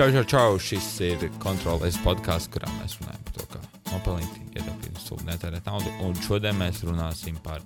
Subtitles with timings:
[0.00, 0.54] Čau, čau!
[0.56, 3.58] Šis ir kontrolēs podkāsts, kurā mēs runājam par to, kā
[3.90, 5.92] nopelnīt, ietaupīt, sūdzēt, netērēt naudu.
[6.06, 7.60] Un šodien mēs runāsim par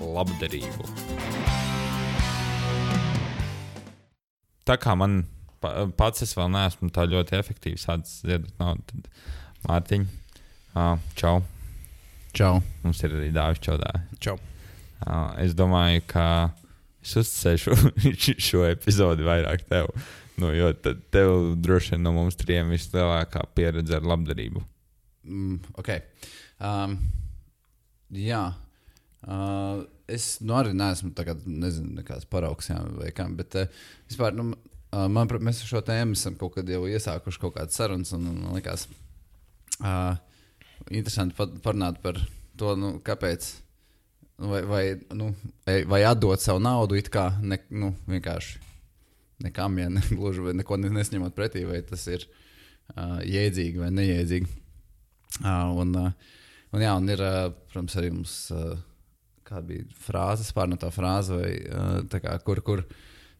[0.00, 0.86] labdarību.
[4.64, 5.26] Tā kā man
[5.60, 9.12] pa, pats es vēl neesmu tā ļoti efektīvi sācis ziedot naudu, tad
[9.68, 10.08] Mārtiņ,
[10.72, 11.36] uh, čau!
[12.32, 12.64] Čau!
[12.80, 13.92] Mums ir arī dāvis čaudā.
[14.24, 14.38] Čau!
[15.04, 16.26] Uh, es domāju, ka
[17.04, 17.76] es uzticēšu
[18.48, 19.92] šo epizodi vairāk tev.
[20.36, 24.62] Nu, jo tad tev droši vien no mums trijiem vislielākā pieredze ar labdarību.
[25.24, 25.90] Mm, ok.
[26.58, 26.96] Um,
[28.18, 28.42] jā.
[29.24, 33.78] Uh, es nu, arī neesmu tagad, nezinu, kāds paraugs jā, vai kā, bet uh,
[34.10, 37.78] vispār, nu, uh, man, mēs ar šo tēmu esam kaut kad jau iesākuši kaut kādas
[37.78, 38.88] sarunas, un man liekas,
[39.80, 40.18] uh,
[40.90, 42.18] interesanti pat- parunāt par
[42.58, 43.54] to, nu, kāpēc.
[44.34, 44.82] Vai, vai,
[45.14, 45.28] nu,
[45.86, 48.63] vai atdot savu naudu, it kā ne, nu, vienkārši
[49.44, 53.92] nekam, ja ne, gluži vai neko ne- nesņemot pretī, vai tas ir uh, jēdzīgi vai
[53.94, 54.50] neiedzīgi.
[55.42, 56.34] Uh, un, uh,
[56.72, 58.74] un, jā, un ir, uh, protams, arī mums uh,
[59.44, 62.84] kāda bija frāze, spārnotā frāze, vai, uh, kā, kur, kur,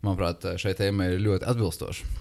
[0.05, 2.12] manuprāt, šai tēmai ir ļoti atbilstoša.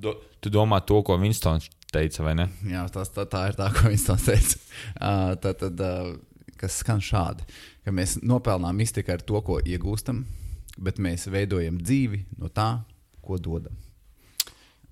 [0.00, 2.46] Do, tu domā to, ko Vinstons teica, vai ne?
[2.68, 4.60] Jā, tas, tā, tā ir tā, ko viņš teica.
[4.94, 6.12] Uh, tā tad, uh,
[6.60, 7.46] kas skan šādi,
[7.84, 10.22] ka mēs nopelnām iztikai ar to, ko iegūstam,
[10.80, 12.70] bet mēs veidojam dzīvi no tā,
[13.30, 13.78] ko dodam.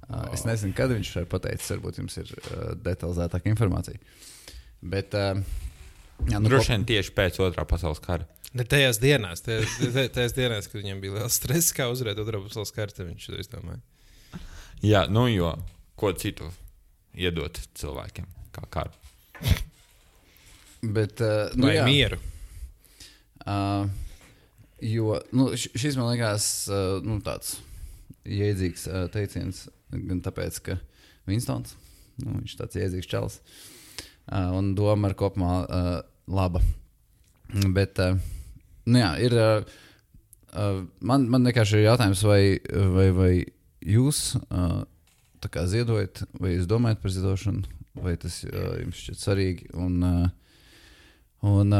[0.09, 1.69] Uh, es nezinu, kad viņš to ir pateicis.
[1.75, 4.01] Varbūt jums ir uh, detalizētāka informācija.
[4.81, 5.43] Bet, uh,
[6.31, 8.25] jā, Nu, Droši vien tieši pēc otrā pasaules kara.
[8.57, 12.41] Ne tajās dienās, tajās, tajās- tajās dienās, kad viņam bija liels stress, kā uzvarēt otrā
[12.47, 13.83] pasaules kārtā, viņš to izdomāja.
[14.81, 15.53] Jā, nu, jo
[16.01, 16.49] ko citu
[17.19, 18.25] iedot cilvēkiem,
[18.57, 18.95] kā kāru.
[20.83, 22.19] bet, uh, Nu, Vai jā, mieru?
[23.45, 23.89] Uh,
[24.85, 27.57] jo nu, šis man liekas uh, nu, tāds
[28.27, 30.79] jēdzīgs teiciens, gan tāpēc, ka
[31.29, 31.75] Vinstons
[32.23, 33.41] nu, viņš tāds jēdzīgs čels
[34.29, 35.53] un doma ir kopumā
[36.29, 36.61] laba.
[37.73, 38.01] Bet,
[38.85, 39.37] nu, jā, ir.
[41.01, 42.59] Man, man vienkārši ir jautājums, vai,
[42.93, 43.33] vai, vai
[43.85, 44.21] jūs
[45.73, 49.71] ziedojat, vai jūs domājat par ziedošanu, vai tas jums šķiet svarīgi.
[49.77, 50.05] Un,
[51.47, 51.71] Un,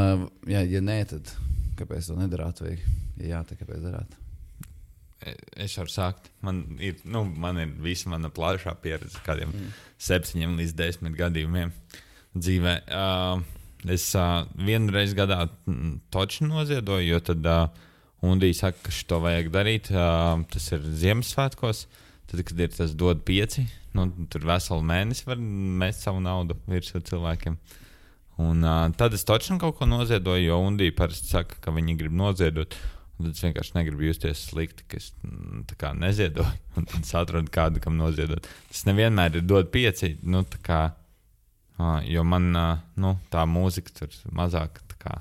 [0.47, 1.33] jā, ja nē, tad
[1.79, 2.61] kāpēc to nedarāt?
[2.63, 2.77] Vai,
[3.19, 4.13] ja jā, tad kāpēc darāt?
[5.21, 5.35] E-
[5.65, 6.29] Es varu sākt.
[6.45, 9.71] Man ir, nu, man ir visa mana plašā pieredze, kādiem mm.
[9.99, 11.73] septiņiem līdz desmit gadījumiem
[12.37, 12.75] dzīvē.
[12.87, 13.41] Uh,
[13.89, 17.87] es uh, vienu reizi gadā mm, toču noziedoju, jo tad uh,
[18.25, 19.91] Undija saka, ka šo vajag darīt.
[19.91, 21.85] Uh, tas ir Ziemassvētkos.
[22.29, 23.63] Tad, kad ir tas dod pieci,
[23.97, 27.55] nu, tur veselu mēnesi var mest savu naudu virsū cilvēkiem.
[28.39, 32.13] Un, uh, tad es toču kaut ko noziedoju, jo Undija parasti saka, ka viņi grib
[32.15, 32.77] noziedot.
[33.19, 36.59] Tad es vienkārši negribu justies slikti, ka es mm, kā neziedoju.
[36.79, 38.47] Un tad es atradu kādu, kam noziedot.
[38.71, 40.13] Tas nevienmēr ir dot pieci.
[40.23, 40.81] Nu, kā,
[42.07, 42.51] jo man
[42.95, 45.19] nu, tā mūzika tur mazāk kā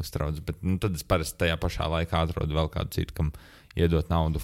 [0.00, 0.40] uztrauc.
[0.46, 3.32] Bet nu, tad es parasti tajā pašā laikā atrodu vēl kādu citu, kam
[3.76, 4.42] iedot naudu.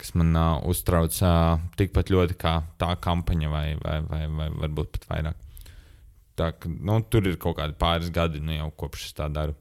[0.00, 4.96] Kas man uh, uztrauc uh, tikpat ļoti kā tā kampaņa, vai, vai, vai, vai varbūt
[4.96, 5.48] pat vairāk.
[6.38, 6.48] Tā,
[6.80, 9.54] nu, tur ir kaut kādi pāris gadi, nu, jau kopš es tā daru.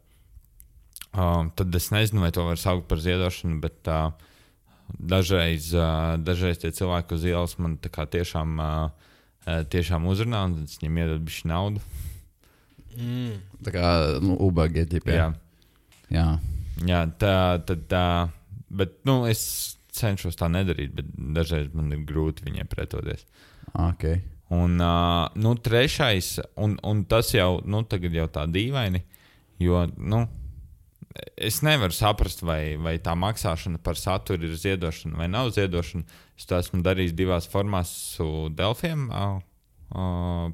[1.11, 4.13] Uh, tad es nezinu, vai to var saukt par ziedošanu, bet uh,
[4.95, 9.11] dažreiz, uh, dažreiz tie cilvēki uz ielas man tā kā tiešām, uh,
[9.43, 11.83] uh, tiešām uzrunā, un es viņiem iedodu bišķi naudu.
[12.95, 13.35] Mm.
[13.65, 13.91] Tā kā
[14.23, 15.27] nu, ubagi, ja Jā,
[16.11, 16.27] jā.
[16.87, 17.35] jā tā
[17.67, 17.85] tad.
[17.91, 18.05] Tā,
[18.71, 19.43] bet nu, es
[19.91, 23.25] cenšos tā nedarīt, bet dažreiz man ir grūti viņiem pretoties.
[23.71, 24.21] Okay.
[24.51, 29.03] Un uh, nu, trešais, un, un tas jau, nu, tagad jau tā dīvaini,
[29.63, 30.25] jo, nu,
[31.37, 36.03] es nevaru saprast, vai, vai tā maksāšana par saturu ir ziedošana vai nav ziedošana.
[36.37, 39.09] Es to esmu darījis divās formās, su Delfiem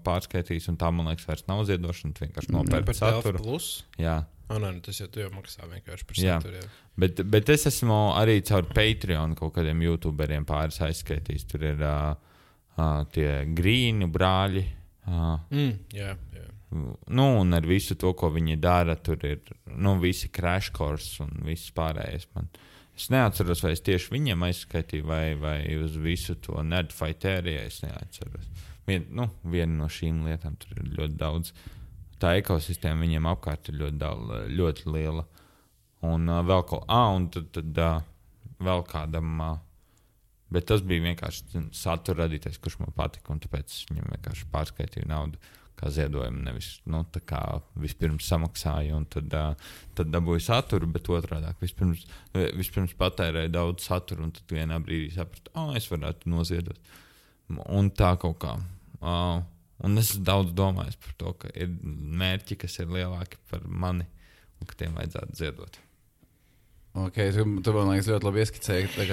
[0.08, 2.14] pārskaitījis, un tā, man liekas, vairs nav ziedošana.
[2.18, 3.42] Tu vienkārši nopērci Par saturu.
[3.44, 3.68] plus?
[4.02, 4.18] Jā.
[4.50, 6.38] Oh, nē, nu tas jau, jau maksā vienkārši par Jā.
[6.40, 6.62] saturu.
[6.62, 6.70] jā.
[6.98, 11.46] Bet, bet es esmu arī caur Patreon kaut kādiem youtuberiem pāris aizskaitījis.
[11.52, 12.16] Tur ir uh,
[12.80, 14.64] uh, tie grīni brāļi.
[15.08, 16.48] Uh, Mm, jā, jā.
[16.70, 19.40] Nu, un ar visu to, ko viņi dara, tur ir
[19.72, 22.28] nu, visi crash course un viss pārējais.
[22.36, 22.50] Man.
[22.98, 27.64] Es neatceros, vai es tieši viņiem aizskaitīju, vai, vai uz visu to nerdfightēriju.
[27.70, 28.48] Es neatceros.
[28.88, 31.54] Vien, nu, viena no šīm lietām tur ir ļoti daudz.
[32.18, 35.28] Tā ekosistēma viņiem apkārt ir ļoti, daudz, ļoti liela.
[36.08, 38.04] Un uh, vēl kaut kā, ah, un tad, tad uh,
[38.64, 39.40] vēl kādam.
[39.44, 39.56] Uh,
[40.48, 43.34] Bet tas bija vienkārši satura radītājs, kurš man patika.
[43.34, 45.42] un Tāpēc viņam vienkārši pārskaitīju naudu
[45.78, 46.42] kā ziedojumu.
[46.48, 47.42] Nevis nu, tā kā
[47.80, 53.86] vispirms samaksāju, un tad, uh, tad dabūju saturu, bet otrādi- vispirms, eh, vispirms patērēju daudz
[53.90, 56.78] satura, un tad vienā brīdī sapratu, ka oh, es varētu noziedot.
[57.70, 58.58] Un tā kaut kā.
[59.02, 59.44] Uh,
[59.84, 64.08] un es daudz domāju par to, ka ir mērķi, kas ir lielāki par mani,
[64.60, 65.78] un ka tiem vajadzētu ziedot.
[66.98, 69.08] Okay, tu, tu man liekas, ļoti labi ieskicēji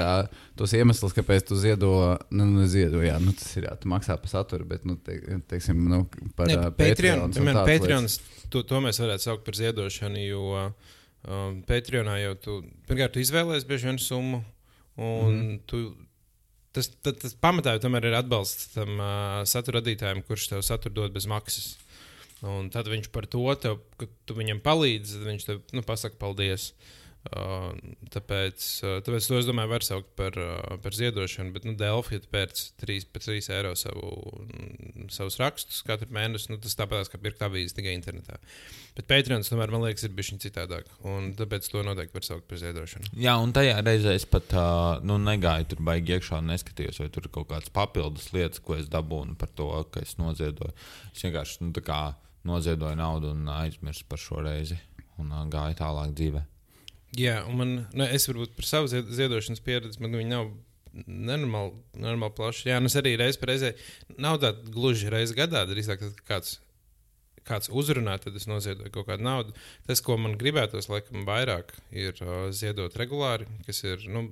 [0.56, 1.90] tos iemeslus, kāpēc tu ziedo.
[2.32, 5.18] Nu, nu, ziedo jā, nu, tas ir jā, tu maksā par saturu, bet, nu, te,
[5.50, 5.98] teiksim, nu,
[6.38, 7.34] par Ne, uh, Patreon,
[7.66, 8.16] Patreons
[8.52, 12.56] to, to mēs varētu saukt par ziedošanu, jo um, Patreonā jau tu,
[12.88, 14.40] pirmkārt, tu izvēlējies bieži vien summu,
[14.96, 15.60] un mm.
[15.68, 15.84] tu,
[16.72, 21.02] tas, tas, tas pamatā jau tomēr ir atbalsts tam uh, satura radītājam, kurš tev saturu
[21.02, 21.74] dod bez maksas.
[22.44, 26.16] Un tad viņš par to, tev, ka tu viņam palīdzi, tad viņš tev nu, pasaka
[26.20, 26.72] paldies.
[26.72, 28.64] Uh, tāpēc,
[29.06, 30.36] tāpēc to es domāju, var saukt par,
[30.84, 31.54] par ziedošanu.
[31.54, 34.10] Bet, nu, tu pērc 3, 3 eiro savu,
[35.12, 38.36] savus rakstus katru mēnesi, nu, tas tāpat kā pirkt avīzi tikai internetā.
[38.94, 40.86] Bet Patreons, tomēr, man liekas, ir bijis citādāk.
[41.08, 43.14] Un tāpēc to noteikti var saukt par ziedošanu.
[43.18, 44.54] Jā, un tajā reizē es pat
[45.02, 48.78] nu, negāju tur baigi iekšā un neskatījos, vai tur ir kaut kādas papildus lietas, ko
[48.78, 50.76] es dabūnu par to, ka es noziedoju.
[51.10, 51.74] Es vienkārši nu,
[52.44, 54.76] noziedoju naudu un aizmirsu par šo reizi
[55.18, 56.42] un gāju tālāk dzīvē.
[57.14, 60.48] Jā, un man, ne, es varbūt par savu zied- ziedošanas pieredzi, man viņa nav
[61.06, 62.68] nenormāli, nenormāli plaša.
[62.70, 63.74] Jā, un es arī reiz reizē,
[64.18, 66.58] nav tā gluži reizes gadā, drīzāk kad kāds.
[67.44, 69.54] Kāds uzrunā, tad es noziedoju kaut kādu naudu.
[69.88, 74.26] Tas, ko man gribētos, laikam, vairāk ir uh, ziedot regulāri, kas ir, nu,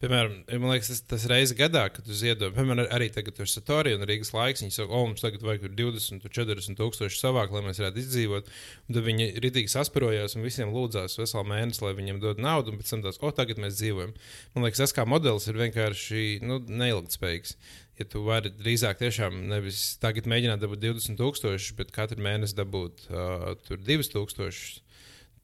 [0.00, 3.52] piemēram, man liekas, tas, tas reizes gadā, kad tu ziedo, piemēram, arī tagad tur ir
[3.52, 4.64] Satori un Rīgas laiks.
[4.64, 8.50] Viņi saka, o, mums tagad vajag tur 20, 40 tūkstoši savākt, lai mēs varētu izdzīvot.
[8.88, 12.80] Un tad viņi ritīgi sasparojās un visiem lūdzās veselu mēnesi, lai viņiem dod naudu, un
[12.80, 14.16] pēc tam tās, o, tagad mēs dzīvojam.
[14.56, 17.58] Man liekas, tas kā modelis ir vienkārši nu, neilgtspējīgs.
[17.94, 23.52] Ja tu vari drīzāk tiešām nevis tagad mēģināt dabūt 20,000, bet katru mēnesi dabūt uh,
[23.68, 24.80] tur 2,000,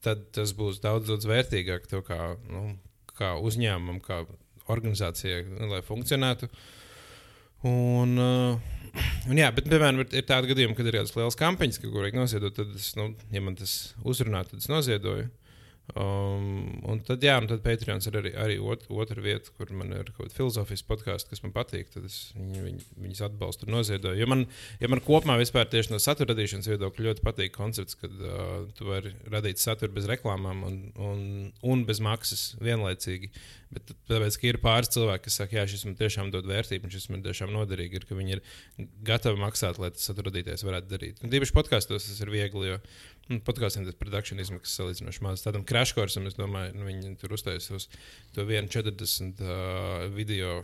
[0.03, 2.73] tad tas būs daudz, daudz vērtīgāk tev kā, nu,
[3.15, 4.25] kā uzņēmumam, kā
[4.71, 6.51] organizācijai, nu, lai funkcionētu.
[7.71, 8.99] Un, uh,
[9.29, 12.19] un jā, bet, piemēram, ir, tādi gadījumi, kad ir kādas lielas kampaņas, ka, kur vajag
[12.19, 15.29] noziedot, tad, es, nu, ja man tas uzrunā, tad es noziedoju.
[15.91, 19.91] Um, un tad, jā, un tad Patreons ir arī, arī ot, otra vieta, kur man
[19.91, 21.89] ir kaut kāda filozofijas podkāsts, kas man patīk.
[21.91, 24.19] Tad es viņu, viņu, viņus atbalstu un noziedoju.
[24.21, 24.45] Jo man,
[24.79, 28.87] ja man kopumā vispār tieši no satura radīšanas viedokļa ļoti patīk koncepts, kad uh, tu
[28.87, 31.25] vari radīt saturu bez reklāmām un, un,
[31.73, 33.33] un bez maksas vienlaicīgi.
[33.71, 37.07] Bet tāpēc, ir pāris cilvēki, kas saka, jā, šis man tiešām dod vērtību, un šis
[37.13, 38.41] man tiešām noderīgi, ir, ka viņi ir
[39.07, 41.21] gatavi maksāt, lai tas satura radītājs varētu darīt.
[41.23, 42.81] Un Tieši podkāstos tas ir viegli, jo
[43.29, 45.45] nu, podkāstiem tas produkcijas izmaksas salīdzinoši maz.
[45.45, 47.87] Tādam crashkursam, es domāju, nu, viņi tur uztaisīs uz
[48.35, 50.59] to 1,40 uh, video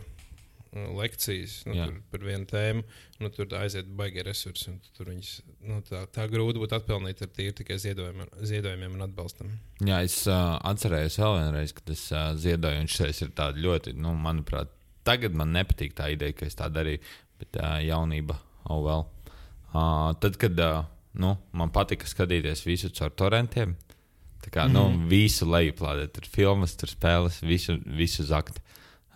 [0.72, 1.86] lekcijas nu, Jā.
[1.88, 2.82] tur par vienu tēmu.
[3.22, 4.70] Nu, tur aiziet baigi resursi.
[4.72, 5.30] un Tur viņas,
[5.68, 9.54] nu, tā, tā grūti būtu atpelnīt ar tīri tikai ziedojumiem, ziedojumiem un atbalstam.
[9.80, 13.96] Jā, es uh, atcerējos vēl vienreiz, kad es uh, ziedoju, un šis ir tāds ļoti,
[13.98, 14.70] nu, manuprāt,
[15.08, 17.02] tagad man nepatīk tā ideja, ka es tā darīju,
[17.40, 18.38] bet uh, jaunība,
[18.68, 19.04] oh, vēl.
[19.68, 20.86] Uh, tad, kad uh,
[21.18, 23.74] nu, man patika skatīties visu caur torrentiem,
[24.44, 24.74] tā kā, mm.
[24.76, 28.60] nu, visu lejuplādēt, tur filmas, tur spēles, visu, visu zakt.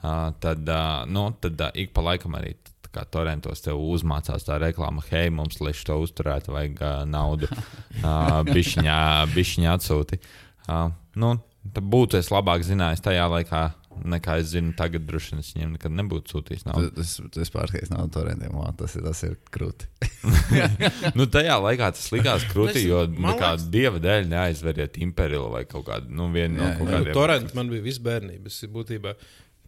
[0.03, 2.57] Uh, tad, uh, nu, tad uh, ik pa laikam arī
[2.93, 7.49] kā torrentos tev uzmācās tā reklāma, hei, mums, lai šo uzturētu, vajag uh, naudu,
[8.03, 8.99] uh, bišķiņā,
[9.33, 10.19] bišķiņā atsūti.
[10.69, 10.91] Uh,
[11.23, 11.37] nu,
[11.73, 13.63] tad būtu es labāk zinājis tajā laikā,
[14.09, 16.91] nekā es zinu tagad, droši vien es viņiem nekad nebūtu sūtījis naudu.
[16.97, 19.89] Tas, tas pārkais nav torrentiem, vā, tas, ir- tas ir krūti.
[21.19, 25.87] nu, tajā laikā tas likās krūti, jo nekā liekas- dieva dēļ neaizveriet imperilu vai kaut
[25.89, 27.15] kādu, nu, vienu no kaut kādiem.
[27.17, 27.85] Torrents man bija.
[27.93, 29.13] Es Būtībā,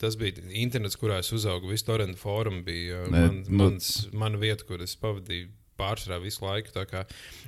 [0.03, 1.71] tas bija internets, kurā es uzaugu.
[1.73, 6.21] Visu torrentu fórumu bija uh, Nē, man, nu- mans, mana vieta, kur es pavadīju pārsvarā
[6.23, 6.71] visu laiku.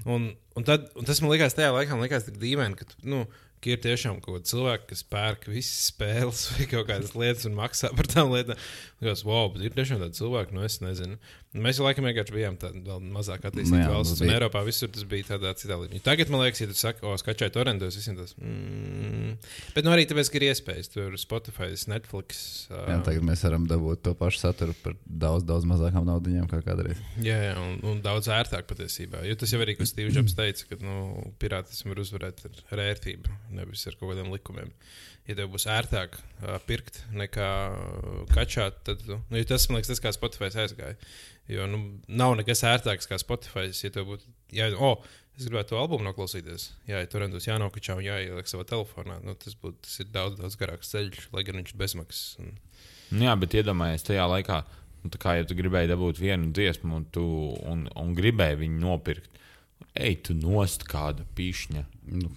[0.04, 3.24] Un, un, tad, un tas man likās tajā laikā, man likās tik dīvaini, ka, nu,
[3.62, 7.56] ka ir tiešām kaut kādi cilvēki, kas pērk visas spēles vai kaut kādas lietas un
[7.58, 8.58] maksā par tām lietām.
[9.02, 11.18] Likās, wow, bet ir tiešām tādi cilvēki, nu es nezinu.
[11.56, 14.90] Mēs laikam vienkārši bijām vēl mazāk Nu attīstīti jā, valsts, mums un bija- Eiropā visur
[14.92, 16.02] tas bija tādā citā līmenī.
[16.04, 18.34] Tagad man liekas, ja tu saki, o, skačai torrentos, visiem tas.
[18.36, 19.36] Mm,
[19.76, 22.42] bet nu arī tāpēc, ka ir iespējas tur Spotify, Netflix.
[22.70, 26.60] Uh, Jā, tagad mēs varam dabūt to pašu saturu par daudz, daudz mazākām naudaiņām kā
[26.66, 27.00] kādreiz.
[27.24, 29.24] Jā, jā un, un daudz ērtāk patiesībā.
[29.28, 32.84] Jo tas jau arī, ko Steve Jobs teica, ka nu, pirātismu var uzvarēt ar, ar
[32.90, 34.72] ērtību, nevis ar kaut kādiem likumiem.
[35.26, 37.50] Ja tev būs ērtāk uh, pirkt nekā
[38.30, 40.98] kačāt, tad nu, nu, ja tas man liekas, tas kā Spotify aizgāja.
[41.50, 43.68] Jo nu, nav nekas ērtāks kā Spotify.
[43.70, 45.02] Ja tev būtu, jā, oh,
[45.38, 49.34] es gribētu to albumu noklausīties, jā, ja tur rendos jānokačā un jāieliek savā telefonā, nu,
[49.38, 52.30] tas, būtu, tas ir daudz, daudz garāks ceļš, lai gan viņš ir bezmaksas.
[52.42, 52.54] Un,
[53.14, 54.60] Nu, jā, bet iedomājieties, tajā laikā,
[55.04, 57.26] nu, tā kā ja tu gribēji dabūt vienu dziesmu, un, tu,
[57.70, 59.38] un, un gribēji viņu nopirkt,
[59.94, 61.84] ej, tu nost kādu pīšņu.
[62.16, 62.32] Nu,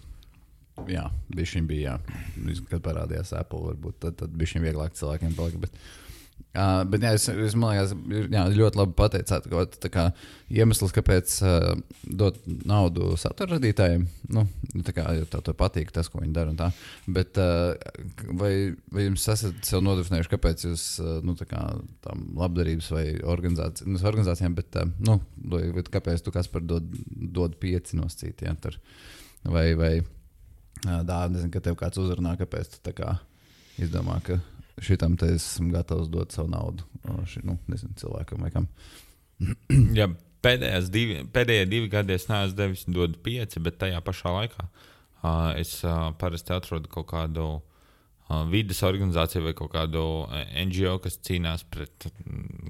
[0.87, 1.97] jā, bija bija.
[1.97, 2.59] Jā.
[2.69, 5.65] Kad parādījās Apple, varbūt tad, tad bija šī vieglāk cilvēkiem palika.
[5.65, 5.81] Bet,
[6.49, 7.53] Uh, bet jā, es, es
[8.09, 10.05] ir, jā, ļoti labi pateicāt, ka tā kā
[10.49, 11.67] iemesls, kāpēc uh,
[12.17, 14.47] dot naudu satura radītājiem, nu,
[14.87, 16.71] tā kā jau tev patīk tas, ko viņi dara tā.
[17.05, 17.77] Bet uh,
[18.41, 18.51] vai,
[18.89, 21.61] vai jums esat sev nodefinējuši, kāpēc jūs uh, nu, tā kā
[22.07, 23.05] tam labdarības vai
[23.35, 25.19] organizāci, nu, organizācijām, bet uh, nu,
[25.53, 28.79] vai kāpēc tu kas par dod, dod pieci noscīt, ja, tur,
[29.45, 29.99] vai, vai
[30.85, 33.17] uh, dā, nezinu, ka tev kāds uzrunā, kāpēc tu tā kā
[33.81, 34.39] izdomā, ka
[34.83, 36.85] šitam te esmu gatavs dot savu naudu
[37.27, 38.67] ši, nu, nezinu, cilvēkam vai kam.
[39.99, 40.09] ja
[40.45, 45.51] pēdējās divi, pēdējie divi gadi es neesmu devis dot pieci, bet tajā pašā laikā uh,
[45.59, 50.03] es uh, parasti atrodu kaut kādu uh, vidas organizāciju vai kaut kādu
[50.69, 52.09] NGO, kas cīnās pret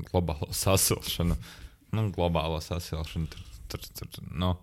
[0.10, 1.38] globālo sasilšanu.
[1.98, 4.54] Nu, globālo sasilšanu tur, tur, tur, nu,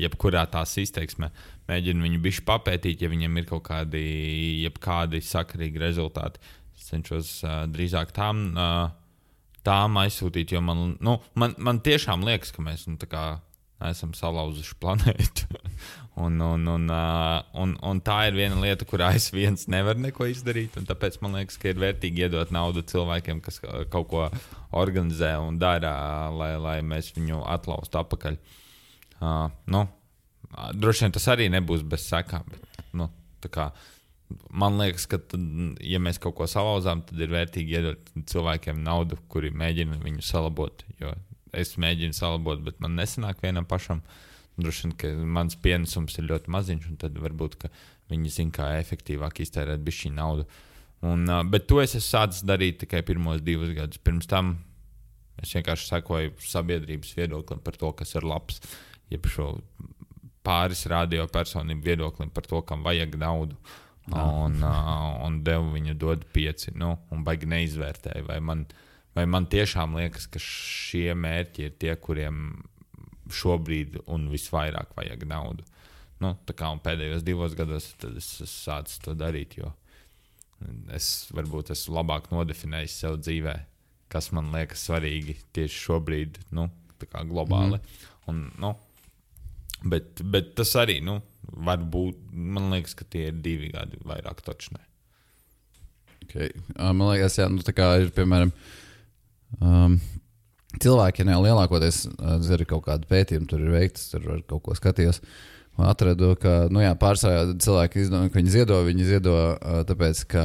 [0.00, 1.30] jebkurā tās izteiksmē.
[1.70, 4.00] Mēģinu viņu bišķi papētīt, ja viņiem ir kaut kādi,
[4.64, 6.40] jebkādi sakarīgi rezultāti.
[6.40, 8.90] Uh, cenšos uh, drīzāk tām, uh,
[9.66, 13.40] tām aizsūtīt, jo man, nu, man, man tiešām liekas, ka mēs nu, kā,
[13.90, 15.60] esam salauzuši planētu.
[16.24, 20.28] un, un, un, uh, un, un tā ir viena lieta, kurā es viens nevaru neko
[20.30, 20.78] izdarīt.
[20.88, 24.26] Tāpēc man liekas, ka ir vērtīgi iedot naudu cilvēkiem, kas kaut ko
[24.76, 25.94] organizē un dara,
[26.34, 28.40] lai, lai mēs viņu atlaustu atpakaļ.
[28.40, 28.56] Uh,
[29.20, 29.86] nu,
[30.74, 32.46] droši vien tas arī nebūs bez sekām.
[32.96, 33.10] Nu,
[33.52, 33.70] kā,
[34.50, 35.44] man liekas, ka, tad,
[35.84, 40.84] ja mēs kaut ko salauzām, tad ir vērtīgi iedot cilvēkiem naudu, kuri mēģina viņu salabot.
[41.02, 41.14] Jo
[41.56, 44.02] es mēģinu salabot, bet man nesanāk vienam pašam.
[44.60, 47.56] Droši vien, ka mans pienesums ir ļoti maziņš, un tad varbūt
[48.10, 50.46] viņi zina, kā efektīvāk iztērēt šī naudu.
[51.06, 54.00] Un, bet to es sācis darīt tikai pirmos divus gadus.
[54.04, 54.58] Pirms tam
[55.40, 58.60] es vienkārši sekoju sabiedrības viedoklim par to, kas ir labs.
[59.10, 59.52] Jeb šo
[60.46, 63.58] pāris radio personību viedoklim par to, kam vajag naudu.
[64.10, 66.72] Un, un devu viņu dod pieci.
[66.74, 68.26] Nu, un baigi neizvērtēju.
[68.26, 68.64] Vai man,
[69.14, 72.62] vai man tiešām liekas, ka šie mērķi ir tie, kuriem
[73.30, 75.66] šobrīd un visvairāk vajag naudu.
[76.20, 79.70] Nu, tā kā pēdējos divos gados es esmu sācis to darīt, jo
[80.92, 83.54] es varbūt esmu labāk nodefinējis sev dzīvē,
[84.12, 86.66] kas man liekas svarīgi tieši šobrīd, nu,
[87.00, 87.78] globāli.
[87.78, 88.08] Mm.
[88.28, 88.74] Un, nu,
[89.84, 91.20] bet, bet tas arī, nu,
[91.50, 94.84] varbūt man liekas, ka tie ir divi gadi, vairāk taču ne.
[96.26, 96.52] Okay.
[96.78, 98.52] Man liekas, jā, nu, tā kā ir piemēram.
[99.58, 99.98] Um,
[100.70, 102.04] Cilvēkiem jau lielākoties
[102.54, 105.18] ir kaut kāda pētījuma, tur ir veikts, tur ir kaut ko skatījos.
[105.74, 109.34] Un atradu, ka nu pārsvarā cilvēki izdomā, ka viņi ziedo, viņi ziedo
[109.88, 110.44] tāpēc, ka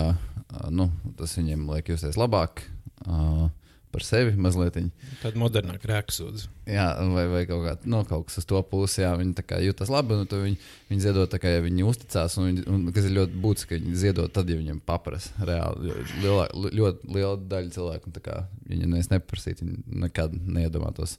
[0.73, 0.87] nu,
[1.19, 2.63] tas viņiem liek justies labāk.
[3.05, 3.51] Uh,
[3.95, 4.77] par sevi mazliet.
[5.21, 6.49] Tāda modernāka rēksūdze.
[6.67, 9.91] Jā, vai, vai kaut, kā, no, nu, kaut kas uz to pusi, jā, viņi jūtas
[9.93, 10.17] labi.
[10.19, 10.59] Nu, viņi,
[10.91, 13.79] viņi ziedot tā, kā ja viņi uzticās, un, viņi, un kas ir ļoti būtiski, ka
[13.79, 15.31] viņi ziedot tad, ja viņiem paprasa.
[15.47, 16.49] Reāli lielā,
[16.81, 21.17] ļoti liela daļa cilvēku, kā viņi nevis neprasītu, viņi nekad neiedomātos.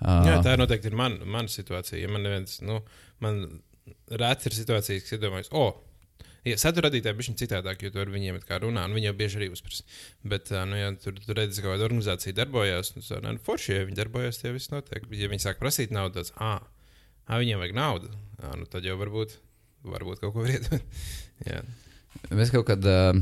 [0.00, 2.00] Uh, jā, tā noteikti ir man, mana situācija.
[2.00, 2.80] Ja man neviens, nu,
[3.20, 3.42] man
[4.08, 5.89] rēts ir situācijas, kas iedomājas, o, oh,
[6.48, 9.50] Ja, satura radītāji bija citādāk, jo tur ar viņiem runā, un viņi jau bieži arī
[9.52, 9.84] uzprasa.
[10.24, 13.86] Bet, nu, ja tur, tur redzat, ka kāda organizācija darbojas, tad nu, nu, forši, ja
[13.88, 15.04] viņi darbojas, tie viss notiek.
[15.04, 16.64] Bet, ja viņi sāk prasīt naudu, tad, ah,
[17.28, 19.36] viņiem vajag naudu, ah, nu, tad jau varbūt,
[19.84, 21.00] varbūt kaut ko var iedot.
[22.40, 23.12] Mēs kaut kad uh,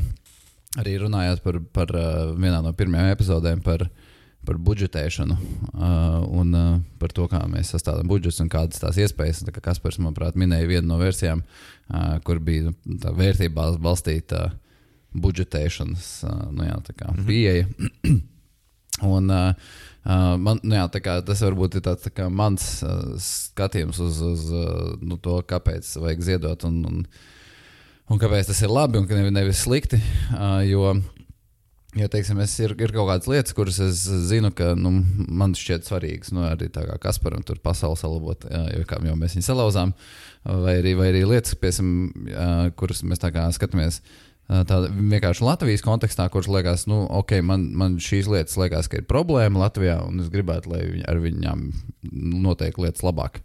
[0.79, 4.07] arī runājām par, par uh, vienā no pirmajām epizodēm par uh,
[4.47, 5.81] par budžetēšanu uh,
[6.39, 9.43] un uh, par to, kā mēs sastādām budžetus un kādas tās iespējas.
[9.45, 14.49] Tā kā Kaspars, manuprāt, minēja vienu no versijām, uh, kur bija tā vērtībās balstīta
[15.13, 17.27] budžetēšanas uh, nu jā, kā, mm -hmm.
[17.27, 17.67] pieeja.
[19.15, 19.53] un, uh,
[20.09, 24.45] Uh, man, nu jā, kā, tas varbūt ir tāds tā mans uh, skatījums uz, uz
[24.47, 27.01] uh, nu, to, kāpēc vajag ziedot un, un,
[28.07, 29.99] un kāpēc tas ir labi un nevis slikti.
[30.31, 30.95] Uh, jo
[31.97, 34.91] Ja teiksim, es ir, ir kaut kādas lietas, kuras es zinu, ka nu,
[35.25, 39.33] man šķiet svarīgas, nu, arī tā kā Kasparam tur pasauli salabot, jo, kā, jo mēs
[39.33, 39.95] viņu salauzām,
[40.45, 42.11] vai arī, vai arī lietas, piesim,
[42.77, 44.03] kuras mēs tā kā skatāmies.
[44.49, 49.09] Tāda vienkārši Latvijas kontekstā, kurš liekas, nu, ok, man, man šīs lietas liekas, ka ir
[49.09, 51.65] problēma Latvijā, un es gribētu, lai viņi, ar viņām
[52.45, 53.41] notiek lietas labāk.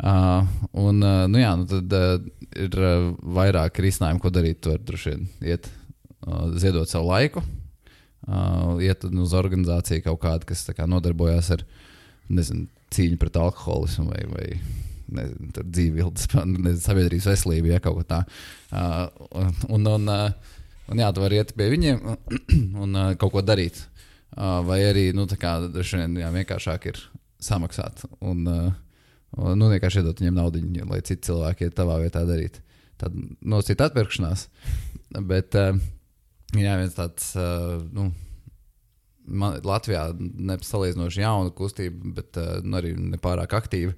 [0.00, 0.46] Uh,
[0.80, 2.22] un, uh, nu, jā, nu, tad uh,
[2.56, 4.62] ir uh, vairāk risinājumu, ko darīt.
[4.64, 5.66] Tur droši vien iet,
[6.24, 7.42] uh, ziedot savu laiku,
[8.30, 11.64] uh, iet uz organizāciju kaut kādu, kas kā, nodarbojas ar
[12.30, 14.46] nezinu, cīņu pret alkoholismu vai, vai
[15.10, 16.28] nezinu, dzīvi, ilgas
[16.86, 18.40] sabiedrības veselību, ja kaut ko tādu.
[18.70, 20.58] Uh, un, un, uh,
[20.90, 23.82] un jā, tu vari iet pie viņiem un uh, kaut ko darīt.
[24.30, 27.00] Uh, vai arī nu, kā, vien, jā, vienkāršāk ir
[27.42, 28.68] samaksāt un, uh,
[29.38, 32.60] un nu, vienkārši iedot viņiem naudu, lai citi cilvēki iet tavā vietā darīt.
[33.00, 34.46] Tad nosīt atpirkšanās.
[35.26, 35.80] Bet, uh,
[36.58, 38.08] Jā, viens tāds uh, nu,
[39.30, 43.94] man, Latvijā nesalīdzinoši jauna kustība, bet uh, nu, arī nepārāk aktīva.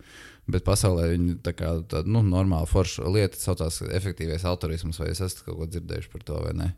[0.51, 4.99] Bet pasaulē viņi tā kā tāda nu, normāla forša lieta saucās efektīvais autorisms.
[5.01, 6.73] Vai es esmu kaut ko dzirdējuši par to vai ne?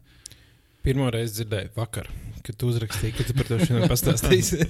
[0.85, 2.11] Pirmo reizi dzirdēju vakar,
[2.45, 4.67] kad tu uzrakstīji, ka tu par to šodien pastāstīsi.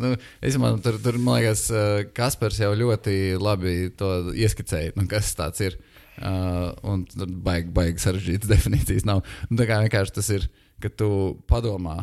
[0.00, 0.10] Nu,
[0.44, 5.32] es man, tur, tur, man liekas, uh, Kaspars jau ļoti labi to ieskicēja, nu, kas
[5.38, 5.76] tas ir.
[6.20, 9.22] Uh, un tur baigi, baigi sarežģītas definīcijas nav.
[9.48, 10.48] Nu, tā kā vienkārši tas ir,
[10.82, 11.08] ka tu
[11.48, 12.02] padomā,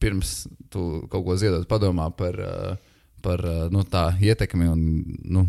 [0.00, 4.86] pirms tu kaut ko ziedot, padomā par, uh, par uh, nu, tā ietekmi un
[5.20, 5.44] nu,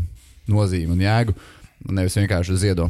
[0.52, 1.38] nozīmi un jēgu.
[1.88, 2.90] un Nevis vienkārši ziedo.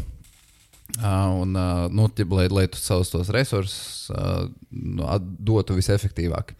[0.97, 5.05] Uh, un, uh, nu, tib, lai, lai tu savus tos resursus uh, nu,
[5.37, 6.55] dotu visefektīvāk.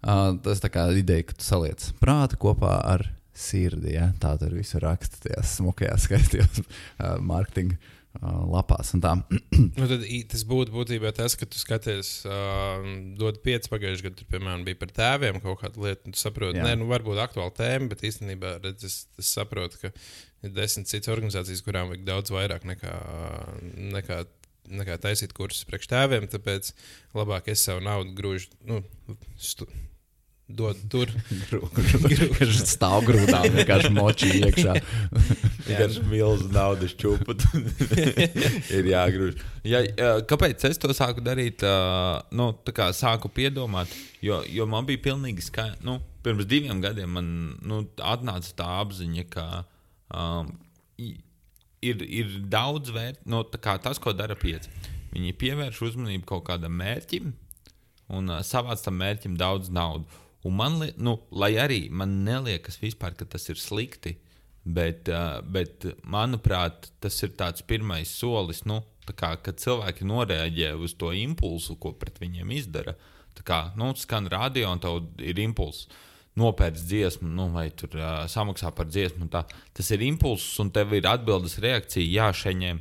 [0.00, 3.94] Uh, tas tā kā ideja, ka tu saliec prātu kopā ar sirdi.
[3.94, 4.10] Ja?
[4.18, 7.78] Tā tur viss raksta tajās smukajās, skaistajās uh, mārketinga
[8.18, 8.90] lapās.
[8.98, 10.02] nu, tad
[10.32, 12.82] tas būtu būtībā tas, ka tu skaties, uh,
[13.18, 16.08] dod pieci pagājušajā gadā, tur, piemēram, bija par tēviem kaut kāda lieta.
[16.08, 19.92] un Tu saproti, nē, nu, varbūt aktuāla tēma, bet īstenībā redz, es, es saprotu, ka
[20.42, 22.96] ir desmit citas organizācijas, kurām vajag daudz vairāk nekā,
[23.94, 24.24] nekā,
[24.80, 26.26] nekā taisīt kursus priekš tēviem.
[26.32, 26.74] Tāpēc
[27.14, 28.50] labāk es savu naudu grūžu.
[28.66, 28.82] Nu,
[29.38, 29.70] stu,
[30.56, 31.10] Dod tur.
[31.50, 34.76] Viņš stāv grūtā, vienkārši močī iekšā.
[35.68, 37.36] Vienkārši milzu naudas čūpu.
[38.76, 39.42] ir jāgrūž.
[39.68, 39.82] Ja,
[40.28, 41.62] kāpēc es to sāku darīt?
[42.34, 43.92] Nu, tā kā sāku piedomāt,
[44.24, 45.84] jo, jo man bija pilnīgi skaidrs.
[45.86, 47.28] Nu, pirms diviem gadiem man
[47.62, 49.46] nu, atnāca tā apziņa, ka
[50.10, 50.50] um,
[50.98, 53.30] ir, ir daudz vērtību.
[53.30, 54.72] Nu, tā kā tas, ko dara pieci.
[55.14, 57.30] Viņi pievērš uzmanību kaut kādam mērķim
[58.16, 60.18] un uh, savāc tam mērķim daudz naudas.
[60.48, 64.14] Un man, li, nu, lai arī man neliekas vispār, ka tas ir slikti,
[64.64, 65.08] bet,
[65.52, 71.12] bet manuprāt, tas ir tāds pirmais solis, nu, tā kā, kad cilvēki noreaģē uz to
[71.16, 72.96] impulsu, ko pret viņiem izdara.
[73.36, 75.88] Tā kā nu, skan radio un tev ir impulss.
[76.38, 79.26] Nopērts dziesmu, nu, vai tur uh, samaksā par dziesmu.
[79.30, 82.72] Tas ir impulss, un tev ir atbildes reakcija, jāšeņē.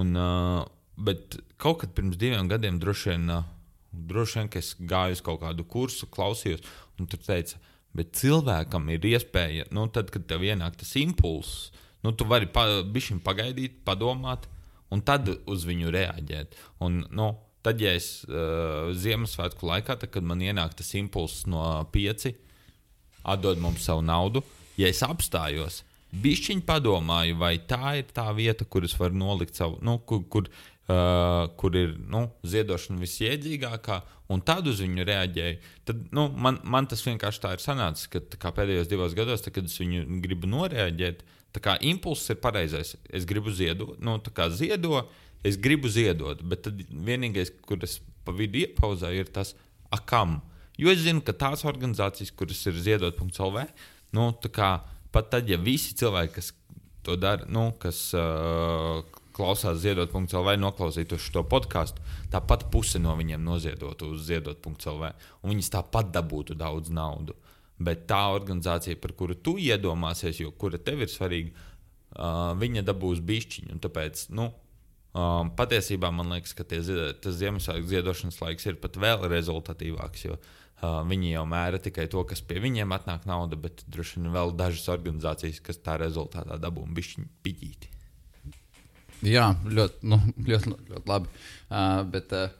[0.00, 0.64] Un, uh,
[0.96, 3.46] bet kaut kad pirms diviem gadiem droši vien, uh,
[3.92, 6.64] droši vien ka es gāju uz kaut kādu kursu, klausījos,
[6.98, 7.58] un tur teica,
[7.96, 11.70] bet cilvēkam ir iespēja, nu, tad, kad tev ienāk tas impulss,
[12.04, 14.46] nu, tu vari pa, bišķiņ pagaidīt, padomāt,
[14.94, 16.56] un tad uz viņu reaģēt.
[16.84, 17.32] Un, nu,
[17.64, 22.36] tad, ja es uh, Ziemassvētku laikā, tad, kad man ienāk tas impulss no pieci,
[23.28, 24.44] atdod mums savu naudu,
[24.78, 25.82] ja es apstājos,
[26.22, 30.48] bišķiņ padomāju, vai tā ir tā vieta, kur es varu nolikt savu, nu, kur, kur,
[30.88, 33.98] uh, kur ir nu, ziedošana visjēdzīgākā,
[34.32, 35.60] un tad uz viņu reaģēju.
[35.88, 39.56] Tad, nu, man, man tas vienkārši tā ir sanācis, ka kā pēdējos divos gados, tad,
[39.56, 41.24] kad es viņu gribu noreaģēt,
[41.58, 42.92] kā impulss ir pareizais.
[43.10, 45.00] Es gribu ziedot, nu, kā ziedo,
[45.46, 49.56] es gribu ziedot, bet tad vienīgais, kur es pa vidu iepauzēju, ir tas,
[49.90, 50.38] a kam?
[50.78, 53.64] Jo es zinu, ka tās organizācijas, kuras ir ziedot.lv,
[54.14, 54.70] nu, kā
[55.14, 56.52] pat tad, ja visi cilvēki, kas
[57.02, 59.00] to dara, nu, kas uh,
[59.38, 66.12] klausās ziedot.lv, noklausītos šo podkāstu, tāpat puse no viņiem noziedotu uz ziedot.lv, un viņas tāpat
[66.14, 67.38] dabūtu daudz naudu.
[67.78, 73.20] Bet tā organizācija, par kuru tu iedomāsies, jo kura tev ir svarīga, uh, viņa dabūs
[73.22, 73.78] bišķiņu.
[73.84, 74.48] Tāpēc, nu,
[75.14, 76.80] um, patiesībā man liekas, ka tie,
[77.22, 80.24] tas Ziemassvētku ziedošanas laiks ir pat vēl rezultatīvāks.
[80.26, 84.34] Jo, uh, viņi jau mēra tikai to, kas pie viņiem atnāk nauda, bet droši vien
[84.34, 87.97] vēl dažas organizācijas, kas tā rezultātā dabūna bišķiņu piķīti.
[89.26, 91.30] Jā, ļoti, nu, ļoti, ļoti labi.
[91.68, 92.52] Uh, bet, uh,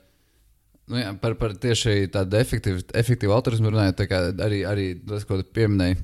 [0.90, 4.02] nu, jā, par, par tieši tādu efektīvu, efektīvu autorismu runājot,
[4.44, 6.00] arī, arī tas, ko pieminēji,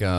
[0.00, 0.14] ka,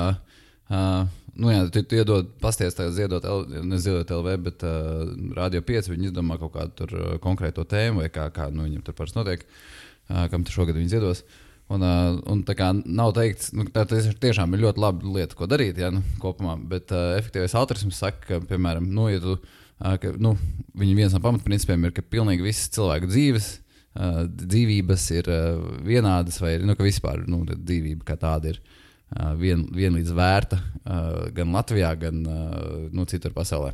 [0.72, 1.04] uh,
[1.36, 3.28] nu, jā, tu, tu iedod, pasties tagad ziedot,
[3.68, 5.06] neziedot LV, bet uh,
[5.38, 8.98] Radio 5, viņi izdomā kaut kādu uh, konkrēto tēmu, vai kā, kā nu, viņam tur
[8.98, 11.26] parasti notiek, uh, kam tur šogad viņi ziedos.
[11.74, 15.48] Un, uh, un tā kā nav teikts, nu, tā tiešām ir ļoti laba lieta, ko
[15.50, 16.56] darīt, ja, nu, kopumā.
[16.70, 20.36] Bet uh, efektīvais autorisms saka, ka, piemēram, nu, ja tu, uh, ka, nu,
[20.78, 23.48] viens no pamatprincipiem ir, ka pilnīgi visas cilvēku dzīves,
[23.96, 29.32] uh, dzīvības ir uh, vienādas, vai nu, ka vispār nu, dzīvība kā tāda ir uh,
[29.40, 33.72] vien, vienlīdz vērta uh, gan Latvijā, gan uh, nu, citur pasaulē.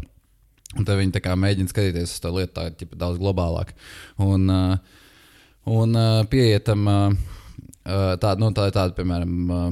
[0.78, 3.74] Un tad viņi mēģina skatīties uz to lietu tā, ķipa, daudz globālāk.
[4.22, 5.04] Un, uh,
[5.68, 6.88] un uh, pieietam.
[6.88, 7.36] Uh,
[7.84, 9.70] Tāda, nu, tā ir tāda, piemēram, uh,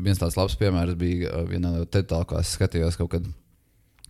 [0.00, 3.28] viens tāds labs piemērs bija uh, vienā no TED-talkās, ko es skatījos kaut kad,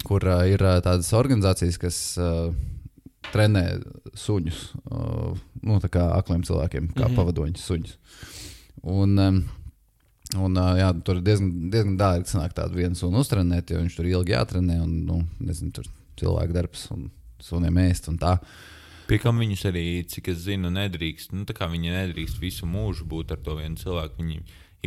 [0.07, 2.55] kur uh, ir uh, tādas organizācijas, kas uh,
[3.33, 3.64] trenē
[4.18, 7.11] suņus, uh, nu, tā kā akliem cilvēkiem, kā mm.
[7.11, 7.18] -hmm.
[7.18, 7.99] pavadoņus suņus.
[8.85, 9.18] Un,
[10.37, 13.97] un uh, jā, tur ir diezgan, diezgan dārgi sanāk tādu vienu sunu uztrenēt, jo viņš
[13.97, 18.38] tur ilgi jātrenē un, nu, nezinu, tur cilvēku darbs un suniem ēst un tā.
[19.05, 21.35] Pie kam viņus arī, cik es zinu, nedrīkst.
[21.37, 24.23] Nu, viņi nedrīkst visu mūžu būt ar to vienu cilvēku.
[24.23, 24.38] Viņi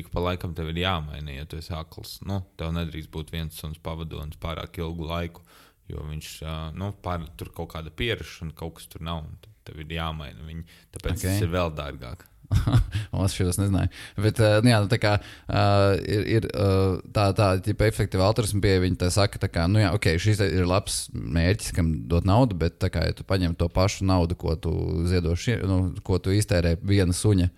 [0.01, 2.17] ik pa laikam tev ir jāmaina, ja tu esi akls.
[2.25, 5.45] Nu, tev nedrīkst būt viens suns pavadonis pārāk ilgu laiku,
[5.91, 6.31] jo viņš
[6.77, 9.25] nu, pār, tur kaut kāda pierašana, kaut kas tur nav.
[9.25, 10.63] un Tev ir jāmaina viņi.
[10.95, 11.19] Tāpēc okay.
[11.19, 11.25] Ok.
[11.27, 12.21] tas ir vēl dārgāk.
[13.25, 13.89] Es šos nezināju.
[14.23, 18.27] Bet, uh, nu, jā, nu, tā kā uh, ir, ir uh, tā, tā tipa efektīva
[18.27, 21.91] altruisma pieeja, viņi tā saka, tā kā, nu, jā, ok, šis ir labs mērķis, kam
[22.11, 24.73] dot naudu, bet, tā kā, ja tu paņem to pašu naudu, ko tu
[25.09, 27.49] ziedo, šie, nu, ko tu iztērē viena suņa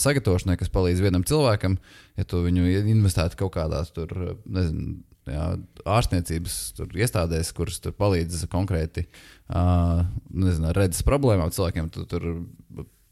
[0.00, 1.76] sagatavošanai, kas palīdz vienam cilvēkam,
[2.18, 4.12] ja tu viņu investētu kaut kādās tur,
[4.44, 4.96] nezinu,
[5.28, 5.48] jā,
[5.88, 12.30] ārstniecības tur, iestādēs, kuras palīdz konkrēti uh, nezinu, redzes problēmām cilvēkiem, tu tur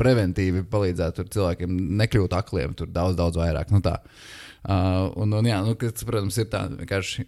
[0.03, 3.71] preventīvi palīdzētu cilvēkiem nekļūt akliem, tur daudz, daudz vairāk.
[3.75, 3.99] Nu, tā.
[4.67, 7.27] uh, un, un, jā, nu, kas, protams, ir tā vienkārši.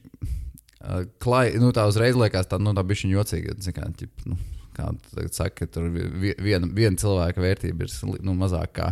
[0.84, 3.56] Uh, klai, nu, tā uzreiz liekas, tā, nu, tā bija viņa jocīga.
[3.76, 4.38] Kā, ķip, nu,
[4.76, 7.94] kā tagad saka, ka tur vi- viena, viena cilvēka vērtība ir
[8.26, 8.90] nu, mazāk kā,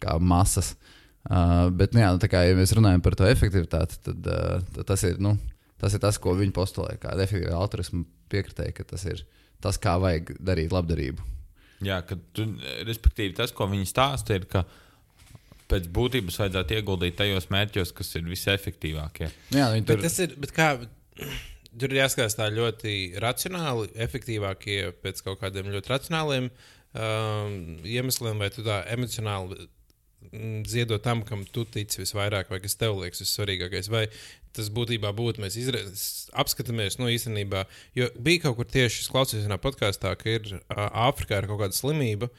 [0.00, 0.76] kā masas.
[1.28, 4.88] Uh, bet, nu, jā, nu, kā ja mēs runājam par to efektivitāti, tad, uh, tad
[4.94, 5.34] tas, ir, nu,
[5.82, 6.94] tas ir tas, ko viņi postulē.
[7.02, 9.26] Kā efektīva altruisma piekritēja, ka tas ir
[9.60, 11.26] tas, kā vajag darīt labdarību.
[11.84, 12.46] Jā, ka tu,
[12.88, 14.64] respektīvi, tas, ko viņi stāsta, ir, ka
[15.70, 19.28] pēc būtības vajadzētu ieguldīt tajos mērķos, kas ir visefektīvākie.
[19.54, 20.68] Jā, viņi Bet tur tas ir, bet kā,
[21.78, 28.50] tur ir jāskatās tā ļoti racionāli, efektīvākie pēc kaut kādiem ļoti racionāliem um, iemesliem, vai
[28.54, 29.60] tu tā emocionāli
[30.32, 33.92] mm, ziedot tam, kam tu tici visvairāk, vai kas tev liekas vissvarīgākais.
[33.92, 34.06] Vai
[34.56, 35.82] tas būtībā būtu, mēs izre...
[36.38, 37.64] apskatāmies, no īstenībā,
[37.98, 41.76] jo bija kaut kur tieši, es klausījos vienā podkāstā, ka ir Āfrikā ir kaut kāda
[41.76, 42.30] slimība,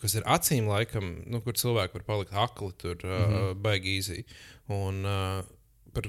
[0.00, 3.50] kas ir acīm laikam, nu, kur cilvēki var palikt akli, tur mm -hmm.
[3.50, 4.24] uh, baigi īzī.
[4.72, 5.44] Un uh,
[5.94, 6.08] par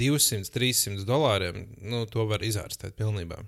[0.00, 3.40] 200, 300 dolāriem nu, to var izārstēt pilnībā.